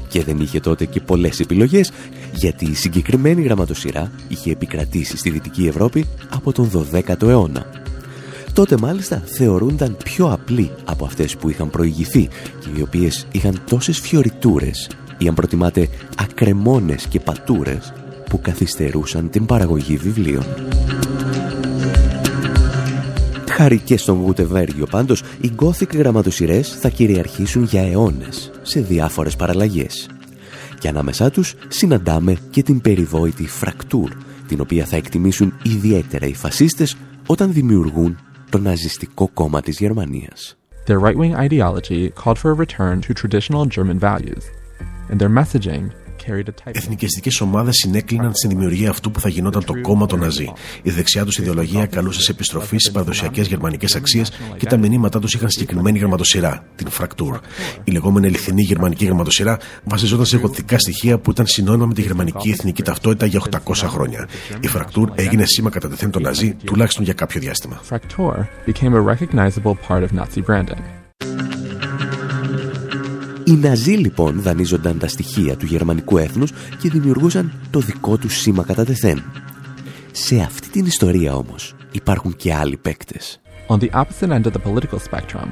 Και 0.08 0.23
δεν 0.23 0.39
είχε 0.39 0.60
τότε 0.60 0.86
και 0.86 0.99
πολλές 0.99 1.39
επιλογές 1.39 1.91
γιατί 2.34 2.65
η 2.65 2.73
συγκεκριμένη 2.73 3.41
γραμματοσυρά 3.41 4.12
είχε 4.28 4.51
επικρατήσει 4.51 5.17
στη 5.17 5.30
Δυτική 5.30 5.67
Ευρώπη 5.67 6.06
από 6.30 6.51
τον 6.51 6.69
12ο 6.93 7.28
αιώνα 7.28 7.85
τότε 8.56 8.78
μάλιστα 8.78 9.22
θεωρούνταν 9.26 9.98
πιο 10.04 10.32
απλοί 10.32 10.72
από 10.86 11.06
αυτές 11.06 11.36
που 11.36 11.50
είχαν 11.50 11.70
προηγηθεί 11.70 12.28
και 12.60 12.70
οι 12.76 12.82
οποίες 12.82 13.28
είχαν 13.32 13.62
τόσες 13.70 14.00
φιωριτούρες 14.00 14.89
ή 15.18 15.28
αν 15.28 15.34
προτιμάτε 15.34 15.89
ακρεμόνες 16.18 17.08
και 17.08 17.20
πατούρες 17.20 17.94
που 18.30 18.41
καθυστερούσαν 18.41 19.30
την 19.30 19.46
παραγωγή 19.46 19.98
βιβλίων. 19.98 20.46
Χάρη 23.50 23.80
και 23.80 23.98
στον 23.98 24.22
Γουτεβέργιο 24.22 24.86
πάντως, 24.86 25.24
οι 25.41 25.52
Gothic 25.56 25.96
γραμματοσυρές 25.96 26.70
θα 26.70 26.89
κυριαρχήσουν 26.89 27.63
για 27.63 27.82
αιώνες 27.82 28.52
σε 28.62 28.80
διάφορες 28.80 29.36
παραλλαγές. 29.36 30.10
Και 30.79 30.88
ανάμεσά 30.88 31.29
τους 31.29 31.54
συναντάμε 31.67 32.36
και 32.50 32.63
την 32.63 32.82
περιβόητη 32.82 33.48
φρακτούρ, 33.48 34.12
την 34.48 34.60
οποία 34.60 34.86
θα 34.86 34.96
εκτιμήσουν 34.96 35.54
ιδιαίτερα 35.63 36.27
οι 36.27 36.34
φασίστες 36.34 36.96
όταν 37.25 37.54
δημιουργούν 37.54 38.17
το 38.54 38.58
ναζιστικό 38.58 39.31
κόμμα 39.35 39.61
της 39.61 39.79
Γερμανίας. 39.79 40.58
Their 40.87 40.98
right-wing 40.98 41.35
ideology 41.46 42.11
called 42.23 42.38
for 42.38 42.50
a 42.50 42.61
return 42.65 43.00
to 43.00 43.13
traditional 43.13 43.65
German 43.77 43.98
values, 43.98 44.44
and 45.11 45.19
their 45.21 45.35
messaging 45.40 45.85
Εθνικιστικές 46.63 47.42
ομάδες 47.42 47.76
συνέκλειναν 47.76 48.36
στην 48.36 48.50
δημιουργία 48.50 48.90
αυτού 48.90 49.12
που 49.12 49.19
θα 49.19 49.30
γινόταν 49.30 49.65
το 49.65 49.82
κόμμα 49.82 50.06
των 50.06 50.19
Ναζί. 50.19 50.52
Η 50.82 50.90
δεξιά 50.90 51.26
τους 51.26 51.38
ιδεολογία 51.38 51.86
καλούσε 51.86 52.21
σε 52.21 52.32
επιστροφή 52.32 52.78
στις 52.78 52.92
παραδοσιακές 52.92 53.48
γερμανικές 53.48 53.96
αξίες 53.96 54.32
και 54.58 54.65
τα 54.65 54.78
μηνύματά 54.78 55.19
τους 55.19 55.34
είχαν 55.34 55.50
συγκεκριμένη 55.50 56.00
γραμματοσυρά, 56.00 56.65
την 56.76 56.90
φρακτούρ. 56.90 57.40
Η 57.84 57.92
λεγόμενη 57.92 58.28
αληθινή 58.28 58.62
γερμανική 58.62 59.06
γραμματοσυρά 59.06 59.58
βασιζόταν 59.84 60.26
σε 60.26 60.38
γοτικά 60.38 60.80
στοιχεία 60.80 61.17
που 61.19 61.32
ήταν 61.32 61.46
συνώνυμα 61.48 61.86
με 61.86 61.94
τη 61.94 62.02
γερμανική 62.02 62.50
εθνική 62.50 62.84
ταυτότητα 62.84 63.26
για 63.26 63.42
800 63.50 63.73
χρόνια. 63.73 64.28
Η 64.60 64.67
φρακτούρ 64.67 65.12
έγινε 65.15 65.46
σήμα 65.46 65.69
κατά 65.69 65.90
τεθέν 65.90 66.12
των 66.12 66.21
Ναζί 66.21 66.56
τουλάχιστον 66.63 67.04
για 67.04 67.13
κάποιο 67.13 67.42
διάστημα. 67.42 67.82
Οι 73.48 73.52
Ναζί 73.52 73.91
λοιπόν 73.91 74.41
δανείζονταν 74.41 74.98
τα 74.98 75.08
στοιχεία 75.08 75.56
του 75.56 75.65
γερμανικού 75.65 76.17
έθνους 76.17 76.52
και 76.81 76.89
δημιουργούσαν 76.89 77.52
το 77.69 77.79
δικό 77.79 78.17
τους 78.17 78.37
σήμα 78.37 78.63
κατά 78.63 78.85
τεθέν. 78.85 79.23
Σε 80.12 80.35
αυτή 80.35 80.69
την 80.69 80.85
ιστορία 80.85 81.35
όμως 81.35 81.75
υπάρχουν 81.91 82.35
και 82.35 82.54
άλλοι 82.54 82.77
παίκτες. 82.77 83.39
On 83.67 83.77
the 83.77 83.89
opposite 83.89 84.29
end 84.29 84.46
of 84.46 84.52
the 84.52 84.62
political 84.69 85.00
spectrum, 85.10 85.48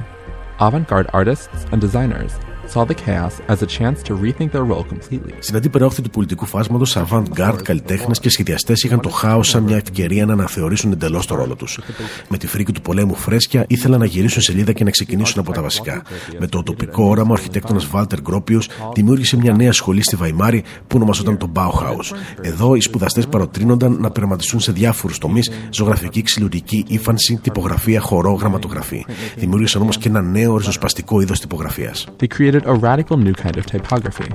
avant-garde 0.58 1.08
artists 1.12 1.58
and 1.72 1.80
designers 1.80 2.53
saw 2.72 2.84
the 2.84 2.94
chaos 2.94 3.34
as 3.46 3.62
a 3.62 3.66
chance 3.66 4.02
to 4.02 4.12
rethink 4.24 4.50
their 4.52 4.64
role 4.64 4.84
completely. 4.92 5.32
Στην 5.38 5.56
αντίπερα 5.56 5.86
όχθη 5.86 6.02
του 6.02 6.10
πολιτικού 6.10 6.46
φάσματος, 6.46 6.96
avant-garde 6.96 7.62
καλλιτέχνες 7.62 8.20
και 8.20 8.30
σχεδιαστές 8.30 8.82
είχαν 8.82 9.00
το 9.00 9.08
χάος 9.08 9.48
σαν 9.48 9.62
μια 9.62 9.76
ευκαιρία 9.76 10.26
να 10.26 10.32
αναθεωρήσουν 10.32 10.92
εντελώς 10.92 11.26
το 11.26 11.34
ρόλο 11.34 11.54
τους. 11.56 11.80
Με 12.28 12.38
τη 12.38 12.46
φρίκη 12.46 12.72
του 12.72 12.80
πολέμου 12.80 13.14
φρέσκια, 13.14 13.64
ήθελαν 13.68 13.98
να 14.00 14.06
γυρίσουν 14.06 14.42
σελίδα 14.42 14.72
και 14.72 14.84
να 14.84 14.90
ξεκινήσουν 14.90 15.40
από 15.40 15.52
τα 15.52 15.62
βασικά. 15.62 16.02
Με 16.38 16.46
το 16.46 16.62
τοπικό 16.62 17.04
όραμα, 17.04 17.30
ο 17.30 17.32
αρχιτέκτονας 17.32 17.86
Βάλτερ 17.86 18.20
Γκρόπιος 18.20 18.68
δημιούργησε 18.94 19.36
μια 19.36 19.52
νέα 19.52 19.72
σχολή 19.72 20.02
στη 20.02 20.16
Βαϊμάρη 20.16 20.62
που 20.86 20.96
ονομαζόταν 20.96 21.36
το 21.38 21.52
Bauhaus. 21.54 22.16
Εδώ 22.40 22.74
οι 22.74 22.80
σπουδαστές 22.80 23.26
παροτρύνονταν 23.26 23.96
να 24.00 24.10
πειραματιστούν 24.10 24.60
σε 24.60 24.72
διάφορους 24.72 25.18
τομείς, 25.18 25.50
ζωγραφική, 25.70 26.22
ξυλουργική, 26.22 26.84
ύφανση, 26.88 27.38
τυπογραφία, 27.42 28.00
χορό, 28.00 28.32
γραμματογραφή. 28.32 29.04
Δημιούργησαν 29.36 29.82
όμως 29.82 29.98
και 29.98 30.08
ένα 30.08 30.22
νέο 30.22 30.56
ριζοσπαστικό 30.56 31.20
είδος 31.20 31.40
τυπογραφίας 31.40 32.06
created 32.54 32.66
a 32.66 32.74
radical 32.74 33.16
new 33.16 33.34
kind 33.34 33.56
of 33.56 33.66
typography. 33.66 34.28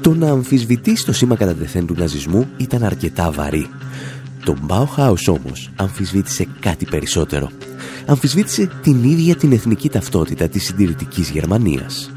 Το 0.00 0.14
να 0.14 0.30
αμφισβητήσει 0.30 1.04
το 1.04 1.12
σήμα 1.12 1.36
κατά 1.36 1.54
τεθέν 1.54 1.86
του 1.86 1.94
ναζισμού 1.98 2.48
ήταν 2.56 2.82
αρκετά 2.84 3.30
βαρύ. 3.30 3.68
Το 4.44 4.56
Bauhaus 4.68 5.38
όμως 5.38 5.70
αμφισβήτησε 5.76 6.46
κάτι 6.60 6.84
περισσότερο. 6.84 7.50
Αμφισβήτησε 8.06 8.70
την 8.82 9.04
ίδια 9.04 9.36
την 9.36 9.52
εθνική 9.52 9.88
ταυτότητα 9.88 10.48
της 10.48 10.64
συντηρητικής 10.64 11.30
Γερμανίας. 11.30 12.10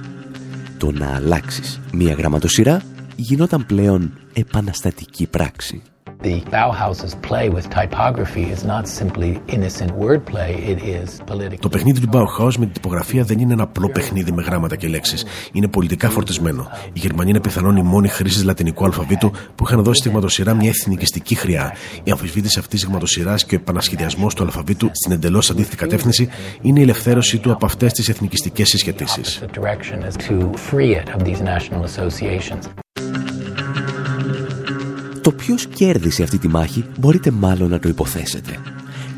Το 0.78 0.92
να 0.92 1.16
αλλάξεις 1.16 1.80
μία 1.94 2.14
γραμματοσυρά 2.14 2.82
γινόταν 3.16 3.66
πλέον 3.66 4.14
επαναστατική 4.34 5.28
πράξη. 5.28 5.82
The 6.22 6.42
Bauhaus's 6.52 7.14
play 7.30 7.50
with 7.50 7.70
typography 7.70 8.46
is 8.56 8.64
not 8.64 8.88
simply 8.88 9.32
innocent 9.56 9.92
wordplay, 9.92 10.52
it 10.72 10.80
is 10.84 11.22
political. 11.26 11.60
Το 11.60 11.70
παιχνίδι 11.70 12.00
του 12.00 12.10
Bauhaus 12.12 12.56
με 12.58 12.66
την 12.66 12.74
τυπογραφία 12.74 13.24
δεν 13.24 13.40
είναι 13.40 13.54
ένα 13.54 13.64
απλό 13.64 13.90
παιχνίδι 13.90 14.32
με 14.32 14.44
γράμματα 14.44 14.76
και 14.76 14.88
λέξεις. 14.88 15.26
Είναι 15.52 15.68
πολιτικά 15.68 16.10
φορτισμένο. 16.10 16.68
Η 16.94 17.00
Γερμανία 17.00 17.30
είναι 17.30 17.40
πιθανόν 17.42 17.76
η 17.76 17.84
μόνη 17.84 18.08
χρήση 18.08 18.46
λατινικού 18.46 18.86
αλφαβήτου 18.86 19.32
που 19.56 19.64
είχαν 19.68 19.84
δώσει 19.84 20.00
στη 20.00 20.08
γραμματοσυρά 20.08 20.54
μια 20.54 20.70
εθνικιστική 20.70 21.36
χρειά. 21.36 21.74
Η 22.04 22.12
αμφισβήτηση 22.12 22.60
αυτής 22.60 22.74
της 22.74 22.84
γραμματοσυρά 22.84 23.36
και 23.36 23.56
ο 23.56 23.58
επανασχεδιασμός 23.62 24.34
του 24.34 24.44
αλφαβήτου 24.44 24.90
στην 24.94 25.12
εντελώς 25.12 25.50
αντίθετη 25.50 25.76
κατεύθυνση 25.76 26.30
είναι 26.62 26.80
η 26.80 26.84
ελευθέρωση 26.84 27.38
του 27.38 27.52
από 27.52 27.66
αυτές 27.66 27.94
τις 27.94 28.10
εθνικιστικές 28.10 28.70
συσχετήσεις. 28.70 29.44
Το 35.26 35.32
ποιος 35.32 35.68
κέρδισε 35.68 36.24
αυτή 36.24 36.38
τη 36.38 36.48
μάχη 36.48 36.86
μπορείτε 37.00 37.32
μάλλον 37.32 37.70
να 37.70 37.80
το 37.80 37.90
υποθέσετε. 37.90 38.60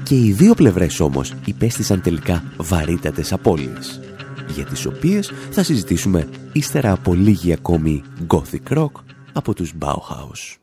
Και 0.03 0.15
οι 0.15 0.31
δύο 0.31 0.53
πλευρές 0.53 0.99
όμως 0.99 1.33
υπέστησαν 1.45 2.01
τελικά 2.01 2.43
βαρύτατες 2.57 3.33
απώλειες, 3.33 3.99
για 4.47 4.65
τις 4.65 4.85
οποίες 4.85 5.31
θα 5.51 5.63
συζητήσουμε 5.63 6.27
ύστερα 6.51 6.91
από 6.91 7.13
λίγη 7.13 7.53
ακόμη 7.53 8.03
gothic 8.27 8.77
rock 8.77 8.91
από 9.33 9.53
τους 9.53 9.73
Bauhaus. 9.79 10.57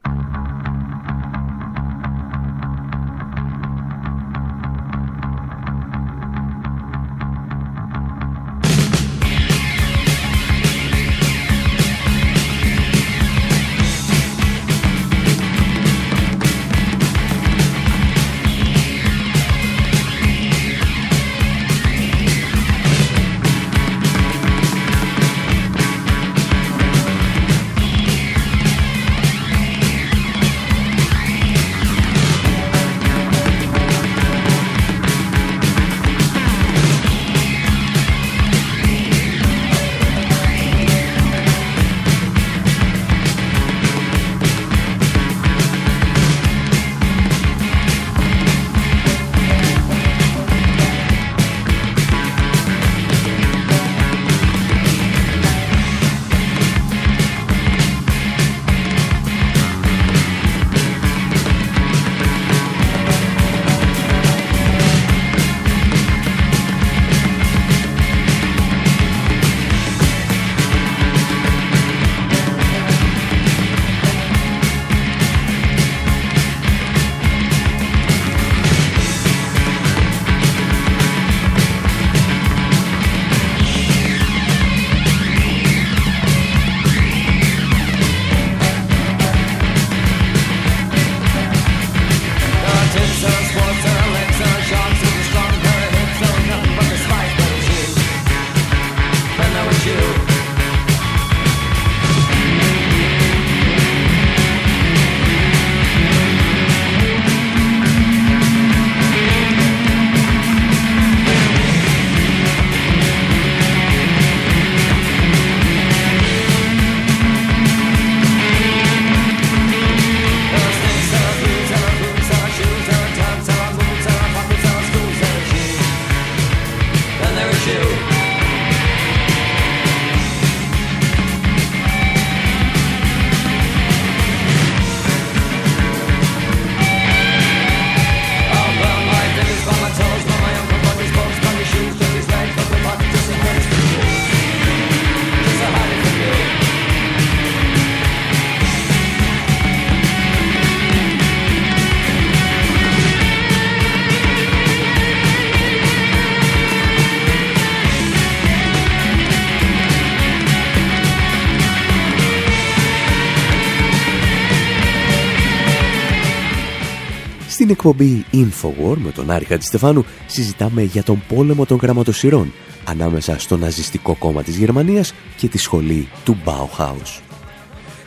Εκπομπή 167.88 168.24
Infowar 168.32 168.96
με 168.96 169.10
τον 169.10 169.30
Άρη 169.30 169.44
Χατζηστεφάνου 169.44 170.04
συζητάμε 170.26 170.82
για 170.82 171.02
τον 171.02 171.22
πόλεμο 171.28 171.66
των 171.66 171.78
γραμματοσυρών 171.82 172.52
ανάμεσα 172.84 173.38
στο 173.38 173.56
ναζιστικό 173.56 174.14
κόμμα 174.14 174.42
της 174.42 174.56
Γερμανίας 174.56 175.14
και 175.36 175.48
τη 175.48 175.58
σχολή 175.58 176.08
του 176.24 176.36
Bauhaus. 176.44 177.20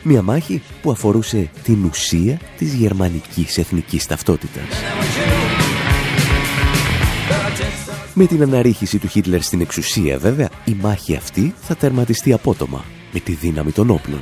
Μια 0.02 0.22
μάχη 0.22 0.62
που 0.82 0.90
αφορούσε 0.90 1.50
την 1.62 1.84
ουσία 1.84 2.40
της 2.56 2.74
γερμανικής 2.74 3.58
εθνικής 3.58 4.06
ταυτότητας. 4.06 4.64
Με 8.14 8.26
την 8.26 8.42
αναρρίχηση 8.42 8.98
του 8.98 9.08
Χίτλερ 9.08 9.42
στην 9.42 9.60
εξουσία 9.60 10.18
βέβαια, 10.18 10.48
η 10.64 10.76
μάχη 10.80 11.16
αυτή 11.16 11.54
θα 11.60 11.76
τερματιστεί 11.76 12.32
απότομα 12.32 12.84
με 13.12 13.20
τη 13.20 13.32
δύναμη 13.32 13.72
των 13.72 13.90
όπλων. 13.90 14.20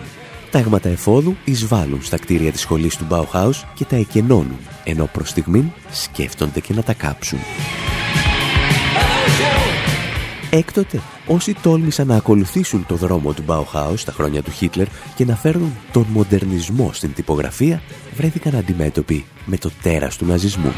Τάγματα 0.51 0.89
εφόδου 0.89 1.37
εισβάλλουν 1.45 2.03
στα 2.03 2.19
κτίρια 2.19 2.53
της 2.53 2.61
σχολής 2.61 2.97
του 2.97 3.07
Bauhaus 3.11 3.63
και 3.75 3.85
τα 3.85 3.97
εκενώνουν, 3.97 4.59
ενώ 4.89 5.09
προς 5.13 5.29
στιγμήν 5.29 5.65
σκέφτονται 5.91 6.61
και 6.61 6.75
να 6.75 6.83
τα 6.83 6.93
κάψουν. 6.93 7.39
Έκτοτε, 10.51 11.01
όσοι 11.27 11.57
τόλμησαν 11.63 12.07
να 12.07 12.17
ακολουθήσουν 12.17 12.87
το 12.87 12.95
δρόμο 12.95 13.33
του 13.33 13.45
Bauhaus 13.47 13.99
τα 14.05 14.13
χρόνια 14.13 14.43
του 14.43 14.51
Χίτλερ 14.51 14.87
και 15.17 15.25
να 15.25 15.37
φέρουν 15.37 15.73
τον 15.93 16.07
μοντερνισμό 16.09 16.91
στην 16.93 17.15
τυπογραφία, 17.15 17.83
βρέθηκαν 18.17 18.55
αντιμέτωποι 18.55 19.25
με 19.45 19.57
το 19.57 19.71
τέρας 19.83 20.17
του 20.17 20.27
ναζισμού. 20.27 20.73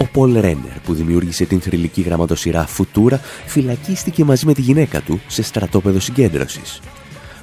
Ο 0.00 0.04
Πολ 0.12 0.32
Ρένερ 0.32 0.80
που 0.84 0.94
δημιούργησε 0.94 1.44
την 1.44 1.60
θρηλυκή 1.60 2.00
γραμματοσυρά 2.00 2.66
Φουτούρα 2.66 3.20
φυλακίστηκε 3.46 4.24
μαζί 4.24 4.46
με 4.46 4.54
τη 4.54 4.60
γυναίκα 4.60 5.00
του 5.00 5.20
σε 5.26 5.42
στρατόπεδο 5.42 6.00
συγκέντρωσης. 6.00 6.80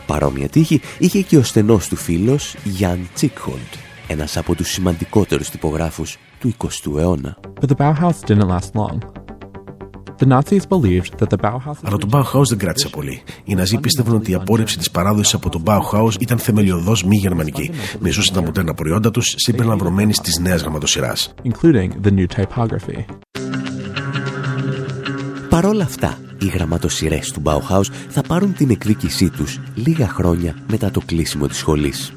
Παρόμοια 0.05 0.49
τύχη 0.49 0.81
είχε 0.97 1.21
και 1.21 1.37
ο 1.37 1.43
στενός 1.43 1.87
του 1.87 1.95
φίλος 1.95 2.55
Γιάν 2.63 3.09
Τσίκχολτ, 3.13 3.73
ένας 4.07 4.37
από 4.37 4.55
τους 4.55 4.69
σημαντικότερους 4.69 5.49
τυπογράφους 5.49 6.17
του 6.39 6.53
20ου 6.57 6.97
αιώνα. 6.97 7.37
But 7.61 7.67
the 7.69 7.75
Bauhaus 7.75 8.15
didn't 8.27 8.47
last 8.47 8.73
long. 8.73 8.97
The 10.17 10.25
Nazis 10.25 10.65
believed 10.69 11.17
that 11.19 11.29
the 11.29 11.37
Bauhaus... 11.41 11.77
Αλλά 11.83 11.97
το 11.97 12.07
Bauhaus 12.11 12.43
δεν 12.47 12.57
κράτησε 12.57 12.89
πολύ. 12.89 13.23
Οι 13.43 13.55
Ναζί 13.55 13.77
πίστευαν 13.77 14.15
ότι 14.15 14.31
η 14.31 14.33
απόρριψη 14.33 14.77
της 14.77 14.91
παράδοσης 14.91 15.33
από 15.33 15.49
το 15.49 15.63
Bauhaus 15.65 16.11
ήταν 16.19 16.37
θεμελιωδώ 16.37 16.95
μη 17.05 17.15
γερμανική. 17.15 17.71
Μισούσαν 17.99 18.35
τα 18.35 18.41
μοντέρνα 18.41 18.73
προϊόντα 18.73 19.11
τους 19.11 19.33
συμπεριλαμβανομένη 19.37 20.13
της 20.13 20.39
νέας 20.39 20.61
γραμματοσυράς. 20.61 21.33
Including 25.53 25.61
the 25.61 25.61
new 25.61 25.61
typography. 25.61 25.61
Παρ' 25.61 25.65
όλα 25.65 25.83
αυτά, 25.83 26.17
οι 26.41 26.47
γραμματοσειρές 26.47 27.31
του 27.31 27.41
Bauhaus 27.45 27.85
θα 28.09 28.21
πάρουν 28.21 28.53
την 28.53 28.69
εκδίκησή 28.69 29.29
τους 29.29 29.59
λίγα 29.75 30.07
χρόνια 30.07 30.55
μετά 30.67 30.91
το 30.91 31.01
κλείσιμο 31.05 31.47
της 31.47 31.57
σχολής 31.57 32.13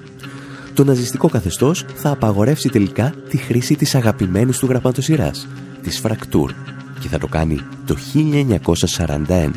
το 0.76 0.84
ναζιστικό 0.84 1.28
καθεστώς 1.28 1.84
θα 1.94 2.10
απαγορεύσει 2.10 2.68
τελικά 2.68 3.14
τη 3.28 3.36
χρήση 3.36 3.76
της 3.76 3.94
αγαπημένης 3.94 4.58
του 4.58 4.66
γραμματοσειράς, 4.66 5.48
της 5.82 5.98
Φρακτούρ, 5.98 6.52
και 7.00 7.08
θα 7.08 7.18
το 7.18 7.26
κάνει 7.26 7.60
το 7.86 7.96
1941. 7.96 9.50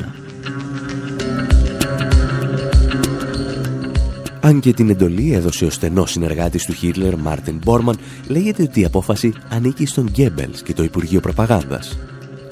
Αν 4.42 4.60
και 4.60 4.74
την 4.74 4.90
εντολή 4.90 5.34
έδωσε 5.34 5.66
ο 5.66 5.70
στενός 5.70 6.12
συνεργάτης 6.12 6.66
του 6.66 6.74
Χίτλερ, 6.74 7.18
Μάρτιν 7.18 7.60
Μπόρμαν, 7.64 7.98
λέγεται 8.28 8.64
ότι 8.64 8.80
η 8.80 8.86
απόφαση 8.86 9.34
ανήκει 9.50 9.86
στον 9.86 10.08
Γκέμπελς 10.10 10.62
και 10.62 10.74
το 10.74 10.84
Υπουργείο 10.84 11.20
Προπαγάνδας. 11.20 11.98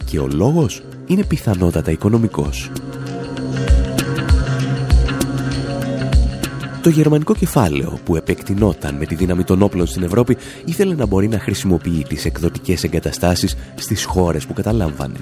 Και 0.06 0.20
ο 0.20 0.28
λόγος; 0.28 0.82
Είναι 1.08 1.24
πιθανότατα 1.24 1.92
οικονομικός. 1.92 2.72
Το 6.82 6.90
γερμανικό 6.90 7.36
κεφάλαιο 7.36 8.00
που 8.04 8.16
επεκτηνόταν 8.16 8.96
με 8.96 9.06
τη 9.06 9.16
δύναμη 9.16 9.44
των 9.44 9.62
όπλων 9.62 9.88
στην 9.88 10.04
Ευρώπη 10.04 10.38
ήθελε 10.66 10.96
να 10.96 11.06
μπορεί 11.06 11.28
να 11.28 11.40
χρησιμοποιεί 11.40 12.06
τις 12.08 12.26
εκδοτικές 12.26 12.84
εγκαταστάσεις 12.84 13.56
στις 13.76 14.04
χώρες 14.04 14.46
που 14.46 14.54
καταλάμβανε. 14.54 15.20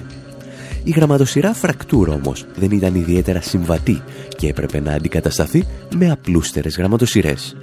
Η 0.84 0.90
γραμματοσυρά 0.90 1.52
φρακτούρα 1.52 2.12
όμως 2.12 2.46
δεν 2.56 2.70
ήταν 2.70 2.94
ιδιαίτερα 2.94 3.40
συμβατή 3.40 4.02
και 4.36 4.48
έπρεπε 4.48 4.80
να 4.80 4.92
αντικατασταθεί 4.92 5.64
με 5.96 6.10
απλούστερες 6.10 6.76
γραμματοσυρές. 6.76 7.56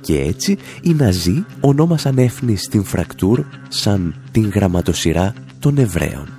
Και 0.00 0.20
έτσι 0.20 0.58
οι 0.82 0.94
Ναζί 0.94 1.44
ονόμασαν 1.60 2.18
έφνη 2.18 2.56
στην 2.56 2.84
φρακτούρ 2.84 3.44
σαν 3.68 4.14
την 4.30 4.48
γραμματοσυρά 4.48 5.34
των 5.58 5.78
Εβραίων 5.78 6.35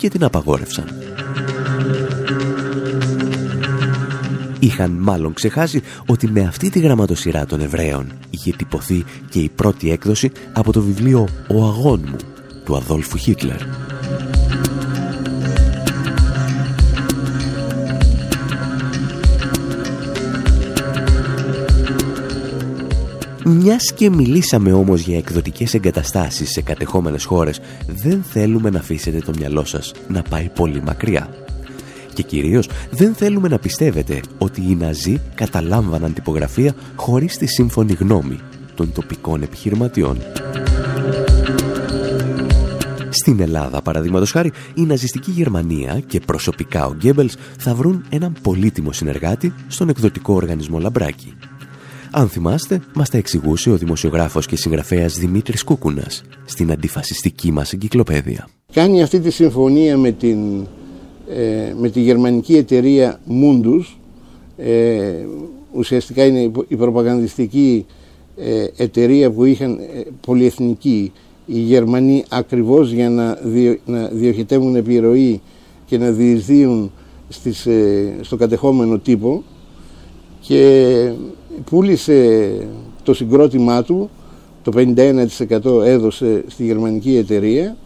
και 0.00 0.08
την 0.08 0.24
απαγόρευσαν. 0.24 0.84
Είχαν 4.58 4.90
μάλλον 4.90 5.32
ξεχάσει 5.32 5.82
ότι 6.06 6.30
με 6.30 6.40
αυτή 6.40 6.70
τη 6.70 6.78
γραμματοσυρά 6.80 7.46
των 7.46 7.60
Εβραίων 7.60 8.12
είχε 8.30 8.52
τυπωθεί 8.52 9.04
και 9.30 9.38
η 9.38 9.48
πρώτη 9.48 9.90
έκδοση 9.90 10.32
από 10.52 10.72
το 10.72 10.82
βιβλίο 10.82 11.28
«Ο 11.48 11.64
αγών 11.64 12.04
μου» 12.08 12.16
του 12.64 12.76
Αδόλφου 12.76 13.16
Χίτλερ. 13.16 13.58
Μιας 23.52 23.92
και 23.92 24.10
μιλήσαμε 24.10 24.72
όμως 24.72 25.00
για 25.00 25.16
εκδοτικές 25.16 25.74
εγκαταστάσεις 25.74 26.50
σε 26.50 26.62
κατεχόμενες 26.62 27.24
χώρες, 27.24 27.60
δεν 27.86 28.22
θέλουμε 28.22 28.70
να 28.70 28.78
αφήσετε 28.78 29.18
το 29.18 29.32
μυαλό 29.38 29.64
σας 29.64 29.92
να 30.08 30.22
πάει 30.22 30.48
πολύ 30.54 30.82
μακριά. 30.82 31.28
Και 32.14 32.22
κυρίως 32.22 32.68
δεν 32.90 33.14
θέλουμε 33.14 33.48
να 33.48 33.58
πιστεύετε 33.58 34.20
ότι 34.38 34.60
οι 34.60 34.74
Ναζί 34.74 35.20
καταλάμβαναν 35.34 36.14
τυπογραφία 36.14 36.74
χωρίς 36.96 37.36
τη 37.36 37.46
σύμφωνη 37.46 37.92
γνώμη 37.92 38.38
των 38.74 38.92
τοπικών 38.92 39.42
επιχειρηματιών. 39.42 40.18
Στην 43.10 43.40
Ελλάδα, 43.40 43.82
παραδείγματος 43.82 44.30
χάρη, 44.30 44.52
η 44.74 44.82
ναζιστική 44.82 45.30
Γερμανία 45.30 46.00
και 46.06 46.20
προσωπικά 46.20 46.86
ο 46.86 46.94
Γκέμπελς 46.94 47.34
θα 47.58 47.74
βρουν 47.74 48.04
έναν 48.08 48.32
πολύτιμο 48.42 48.92
συνεργάτη 48.92 49.52
στον 49.68 49.88
εκδοτικό 49.88 50.34
οργανισμό 50.34 50.78
Λαμπράκη. 50.78 51.34
Αν 52.12 52.28
θυμάστε, 52.28 52.82
μας 52.94 53.10
τα 53.10 53.18
εξηγούσε 53.18 53.70
ο 53.70 53.76
δημοσιογράφος 53.76 54.46
και 54.46 54.56
συγγραφέας 54.56 55.18
Δημήτρης 55.18 55.64
Κούκουνας 55.64 56.22
στην 56.44 56.72
αντιφασιστική 56.72 57.52
μας 57.52 57.72
εγκυκλοπαίδεια. 57.72 58.48
Κάνει 58.72 59.02
αυτή 59.02 59.20
τη 59.20 59.30
συμφωνία 59.30 59.98
με 59.98 60.10
την 60.10 60.66
ε, 61.34 61.74
με 61.78 61.88
τη 61.88 62.00
γερμανική 62.00 62.56
εταιρεία 62.56 63.20
Mundus 63.28 63.96
ε, 64.56 65.12
ουσιαστικά 65.72 66.24
είναι 66.24 66.50
η 66.68 66.76
προπαγανδιστική 66.76 67.86
ε, 68.36 68.66
εταιρεία 68.76 69.30
που 69.30 69.44
είχαν 69.44 69.78
πολυεθνική 70.26 71.12
οι 71.46 71.58
Γερμανοί 71.58 72.24
ακριβώς 72.28 72.90
για 72.90 73.10
να, 73.10 73.34
διο, 73.34 73.78
να 73.86 74.06
διοχετεύουν 74.06 74.76
επιρροή 74.76 75.40
και 75.86 75.98
να 75.98 76.10
διεισδύουν 76.10 76.92
στις, 77.28 77.68
στο 78.20 78.36
κατεχόμενο 78.36 78.98
τύπο 78.98 79.42
και 80.40 81.12
πούλησε 81.70 82.50
το 83.02 83.14
συγκρότημά 83.14 83.82
του 83.82 84.10
το 84.62 84.72
51% 84.76 85.84
έδωσε 85.84 86.44
στη 86.46 86.64
γερμανική 86.64 87.16
εταιρεία 87.16 87.76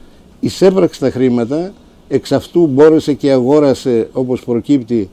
εισέπραξε 0.41 1.01
τα 1.01 1.11
χρήματα 1.11 1.73
εξ 2.09 2.33
αυτού 2.33 2.67
μπόρεσε 2.67 3.13
και 3.13 3.31
αγόρασε 3.31 4.09
όπως 4.13 4.45
προκύπτει 4.45 5.11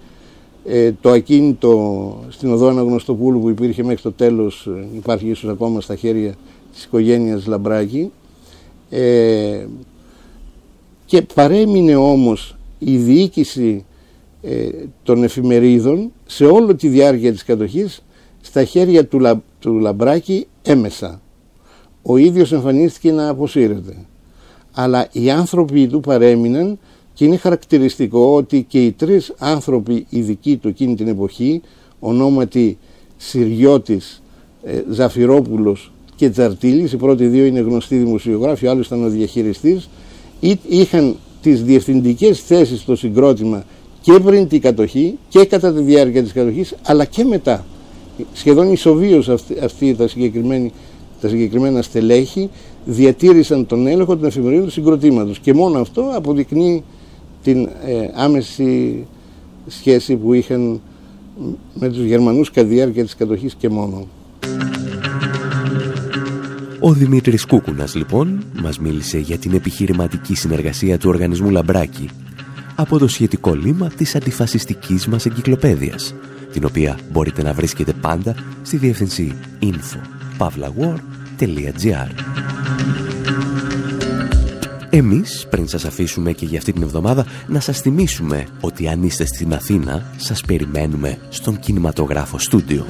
ε, 0.65 0.91
το 1.01 1.09
ακίνητο 1.09 2.23
στην 2.29 2.51
οδό 2.51 2.67
Αναγνωστοπούλου 2.67 3.39
που 3.39 3.49
υπήρχε 3.49 3.83
μέχρι 3.83 4.01
το 4.01 4.11
τέλος, 4.11 4.67
ε, 4.67 4.85
υπάρχει 4.95 5.29
ίσως 5.29 5.49
ακόμα 5.49 5.81
στα 5.81 5.95
χέρια 5.95 6.35
της 6.73 6.83
οικογένειας 6.83 7.45
Λαμπράκη. 7.45 8.11
Ε, 8.89 9.65
και 11.05 11.21
παρέμεινε 11.21 11.95
όμως 11.95 12.55
η 12.79 12.97
διοίκηση 12.97 13.85
ε, 14.41 14.69
των 15.03 15.23
εφημερίδων 15.23 16.11
σε 16.25 16.45
όλη 16.45 16.75
τη 16.75 16.87
διάρκεια 16.87 17.31
της 17.31 17.43
κατοχής 17.43 18.03
στα 18.41 18.63
χέρια 18.63 19.05
του, 19.05 19.19
Λα, 19.19 19.41
του 19.59 19.79
Λαμπράκη 19.79 20.47
έμεσα. 20.61 21.21
Ο 22.01 22.17
ίδιος 22.17 22.51
εμφανίστηκε 22.51 23.11
να 23.11 23.29
αποσύρεται 23.29 24.05
αλλά 24.73 25.07
οι 25.11 25.29
άνθρωποι 25.29 25.87
του 25.87 25.99
παρέμειναν 25.99 26.79
και 27.13 27.25
είναι 27.25 27.37
χαρακτηριστικό 27.37 28.35
ότι 28.35 28.65
και 28.67 28.85
οι 28.85 28.91
τρεις 28.91 29.33
άνθρωποι 29.37 30.05
ειδικοί 30.09 30.57
του 30.57 30.67
εκείνη 30.67 30.95
την 30.95 31.07
εποχή, 31.07 31.61
ονόματι 31.99 32.77
Συριώτης, 33.17 34.21
ε, 34.63 34.81
Ζαφυρόπουλος 34.89 35.91
και 36.15 36.29
Τζαρτήλης, 36.29 36.91
οι 36.91 36.97
πρώτοι 36.97 37.25
δύο 37.25 37.45
είναι 37.45 37.59
γνωστοί 37.59 37.97
δημοσιογράφοι, 37.97 38.67
ο 38.67 38.69
άλλος 38.69 38.85
ήταν 38.85 39.03
ο 39.03 39.09
διαχειριστής, 39.09 39.89
είχαν 40.67 41.15
τις 41.41 41.63
διευθυντικές 41.63 42.41
θέσεις 42.41 42.79
στο 42.79 42.95
συγκρότημα 42.95 43.65
και 44.01 44.19
πριν 44.19 44.47
την 44.47 44.61
κατοχή 44.61 45.17
και 45.29 45.45
κατά 45.45 45.73
τη 45.73 45.81
διάρκεια 45.81 46.23
της 46.23 46.31
κατοχής, 46.31 46.75
αλλά 46.83 47.05
και 47.05 47.23
μετά. 47.23 47.65
Σχεδόν 48.33 48.71
ισοβίως 48.71 49.29
αυτή, 49.29 49.59
αυτή 49.63 49.95
τα, 49.95 50.09
τα 51.21 51.27
συγκεκριμένα 51.27 51.81
στελέχη 51.81 52.49
διατήρησαν 52.85 53.65
τον 53.65 53.87
έλεγχο 53.87 54.17
των 54.17 54.25
εφημερίδων 54.25 54.65
του 54.65 54.71
συγκροτήματος 54.71 55.39
και 55.39 55.53
μόνο 55.53 55.79
αυτό 55.79 56.11
αποδεικνύει 56.15 56.83
την 57.43 57.65
ε, 57.85 58.09
άμεση 58.13 59.05
σχέση 59.67 60.15
που 60.15 60.33
είχαν 60.33 60.81
με 61.73 61.89
τους 61.89 62.03
Γερμανούς 62.03 62.51
κατά 62.51 62.67
τη 62.67 62.73
διάρκεια 62.73 63.03
της 63.03 63.15
κατοχής 63.15 63.55
και 63.55 63.69
μόνο. 63.69 64.07
Ο 66.79 66.93
Δημήτρης 66.93 67.45
Κούκουνας 67.45 67.95
λοιπόν 67.95 68.43
μας 68.61 68.79
μίλησε 68.79 69.17
για 69.17 69.37
την 69.37 69.53
επιχειρηματική 69.53 70.35
συνεργασία 70.35 70.97
του 70.97 71.09
οργανισμού 71.09 71.49
Λαμπράκη 71.49 72.09
από 72.75 72.97
το 72.97 73.07
σχετικό 73.07 73.53
λίμα 73.53 73.87
της 73.87 74.15
αντιφασιστικής 74.15 75.07
μας 75.07 75.25
εγκυκλοπαίδειας 75.25 76.13
την 76.51 76.65
οποία 76.65 76.99
μπορείτε 77.11 77.43
να 77.43 77.53
βρίσκετε 77.53 77.93
πάντα 77.93 78.35
στη 78.61 78.77
διεύθυνση 78.77 79.35
info.pavlawar.gr 79.61 82.09
Εμείς, 84.89 85.47
πριν 85.49 85.67
σας 85.67 85.85
αφήσουμε 85.85 86.31
και 86.31 86.45
για 86.45 86.57
αυτή 86.57 86.73
την 86.73 86.81
εβδομάδα, 86.81 87.25
να 87.47 87.59
σας 87.59 87.81
θυμίσουμε 87.81 88.47
ότι 88.61 88.87
αν 88.87 89.03
είστε 89.03 89.25
στην 89.25 89.53
Αθήνα, 89.53 90.05
σας 90.17 90.41
περιμένουμε 90.41 91.17
στον 91.29 91.59
κινηματογράφο 91.59 92.39
στούντιο. 92.39 92.85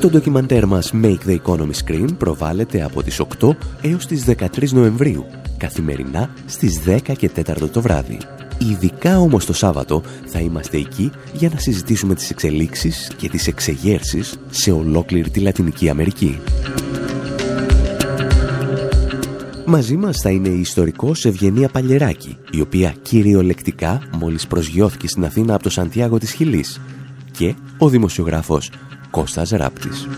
Το 0.00 0.08
ντοκιμαντέρ 0.08 0.66
μας 0.66 0.92
Make 1.02 1.18
the 1.26 1.36
Economy 1.44 1.72
Screen 1.84 2.08
προβάλλεται 2.18 2.82
από 2.82 3.02
τις 3.02 3.20
8 3.40 3.50
έως 3.82 4.06
τις 4.06 4.24
13 4.24 4.72
Νοεμβρίου, 4.72 5.26
καθημερινά 5.56 6.30
στις 6.46 6.80
10 6.86 7.16
και 7.16 7.30
4 7.36 7.70
το 7.70 7.80
βράδυ. 7.80 8.18
Ειδικά 8.68 9.18
όμως 9.18 9.44
το 9.44 9.52
Σάββατο 9.52 10.02
θα 10.26 10.40
είμαστε 10.40 10.76
εκεί 10.76 11.10
για 11.32 11.48
να 11.48 11.58
συζητήσουμε 11.58 12.14
τις 12.14 12.30
εξελίξεις 12.30 13.10
και 13.16 13.28
τις 13.28 13.46
εξεγέρσεις 13.46 14.38
σε 14.50 14.72
ολόκληρη 14.72 15.30
τη 15.30 15.40
Λατινική 15.40 15.88
Αμερική. 15.88 16.40
Μαζί 19.66 19.96
μας 19.96 20.16
θα 20.22 20.30
είναι 20.30 20.48
η 20.48 20.60
ιστορικός 20.60 21.24
Ευγενία 21.24 21.68
Παλιεράκη, 21.68 22.36
η 22.50 22.60
οποία 22.60 22.94
κυριολεκτικά 23.02 24.02
μόλις 24.18 24.46
προσγειώθηκε 24.46 25.08
στην 25.08 25.24
Αθήνα 25.24 25.54
από 25.54 25.62
το 25.62 25.70
Σαντιάγο 25.70 26.18
της 26.18 26.32
Χιλής 26.32 26.80
και 27.30 27.54
ο 27.78 27.88
δημοσιογράφος 27.88 28.70
Κώστας 29.10 29.50
Ράπτης. 29.50 30.08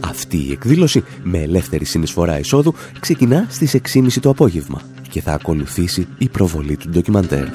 Αυτή 0.00 0.36
η 0.36 0.52
εκδήλωση 0.52 1.04
με 1.22 1.38
ελεύθερη 1.38 1.84
συνεισφορά 1.84 2.38
εισόδου 2.38 2.74
ξεκινά 3.00 3.46
στις 3.48 3.76
6.30 3.94 4.12
το 4.20 4.30
απόγευμα 4.30 4.82
και 5.10 5.20
θα 5.20 5.32
ακολουθήσει 5.32 6.06
η 6.18 6.28
προβολή 6.28 6.76
του 6.76 6.88
ντοκιμαντέρ. 6.88 7.46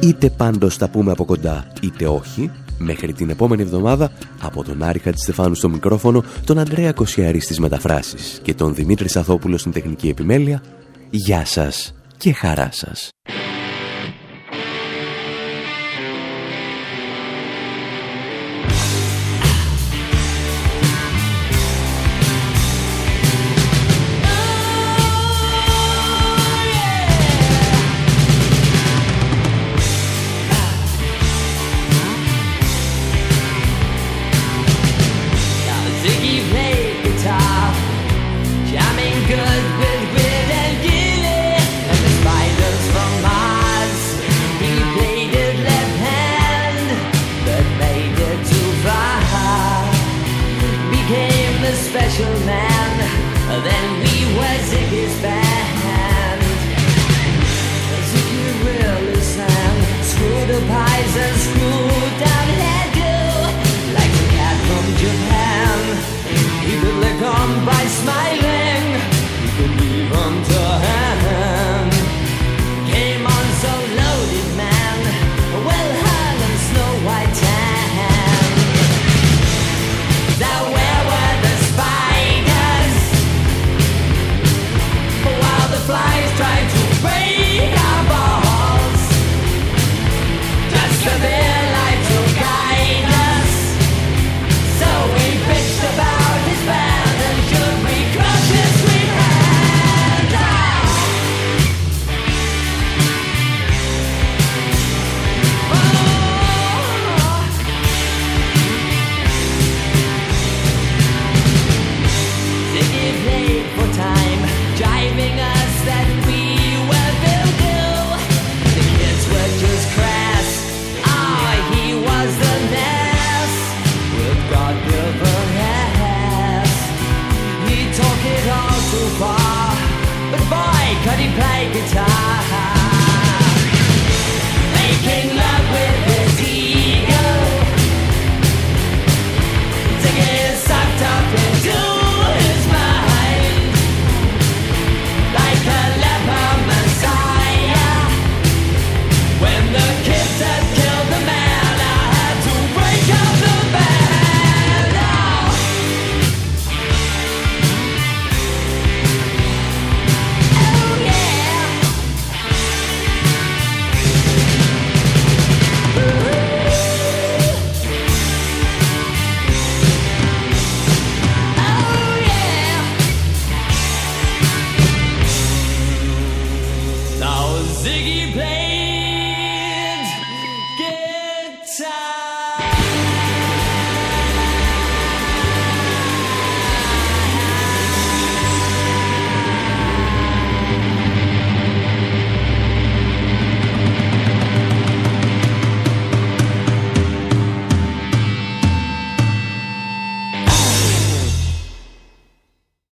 Είτε 0.00 0.30
πάντως 0.30 0.76
τα 0.78 0.88
πούμε 0.88 1.12
από 1.12 1.24
κοντά 1.24 1.66
είτε 1.82 2.06
όχι, 2.06 2.50
μέχρι 2.78 3.12
την 3.12 3.30
επόμενη 3.30 3.62
εβδομάδα 3.62 4.12
από 4.40 4.64
τον 4.64 4.82
Άρη 4.82 4.98
Χατζηστεφάνου 4.98 5.54
στο 5.54 5.68
μικρόφωνο, 5.68 6.24
τον 6.44 6.58
Ανδρέα 6.58 6.92
Κοσιαρή 6.92 7.40
στις 7.40 7.58
μεταφράσεις 7.58 8.40
και 8.42 8.54
τον 8.54 8.74
Δημήτρη 8.74 9.08
Σαθόπουλο 9.08 9.58
στην 9.58 9.72
τεχνική 9.72 10.08
επιμέλεια, 10.08 10.62
γεια 11.10 11.44
σας 11.44 11.94
και 12.16 12.32
χαρά 12.32 12.68
σας. 12.72 13.10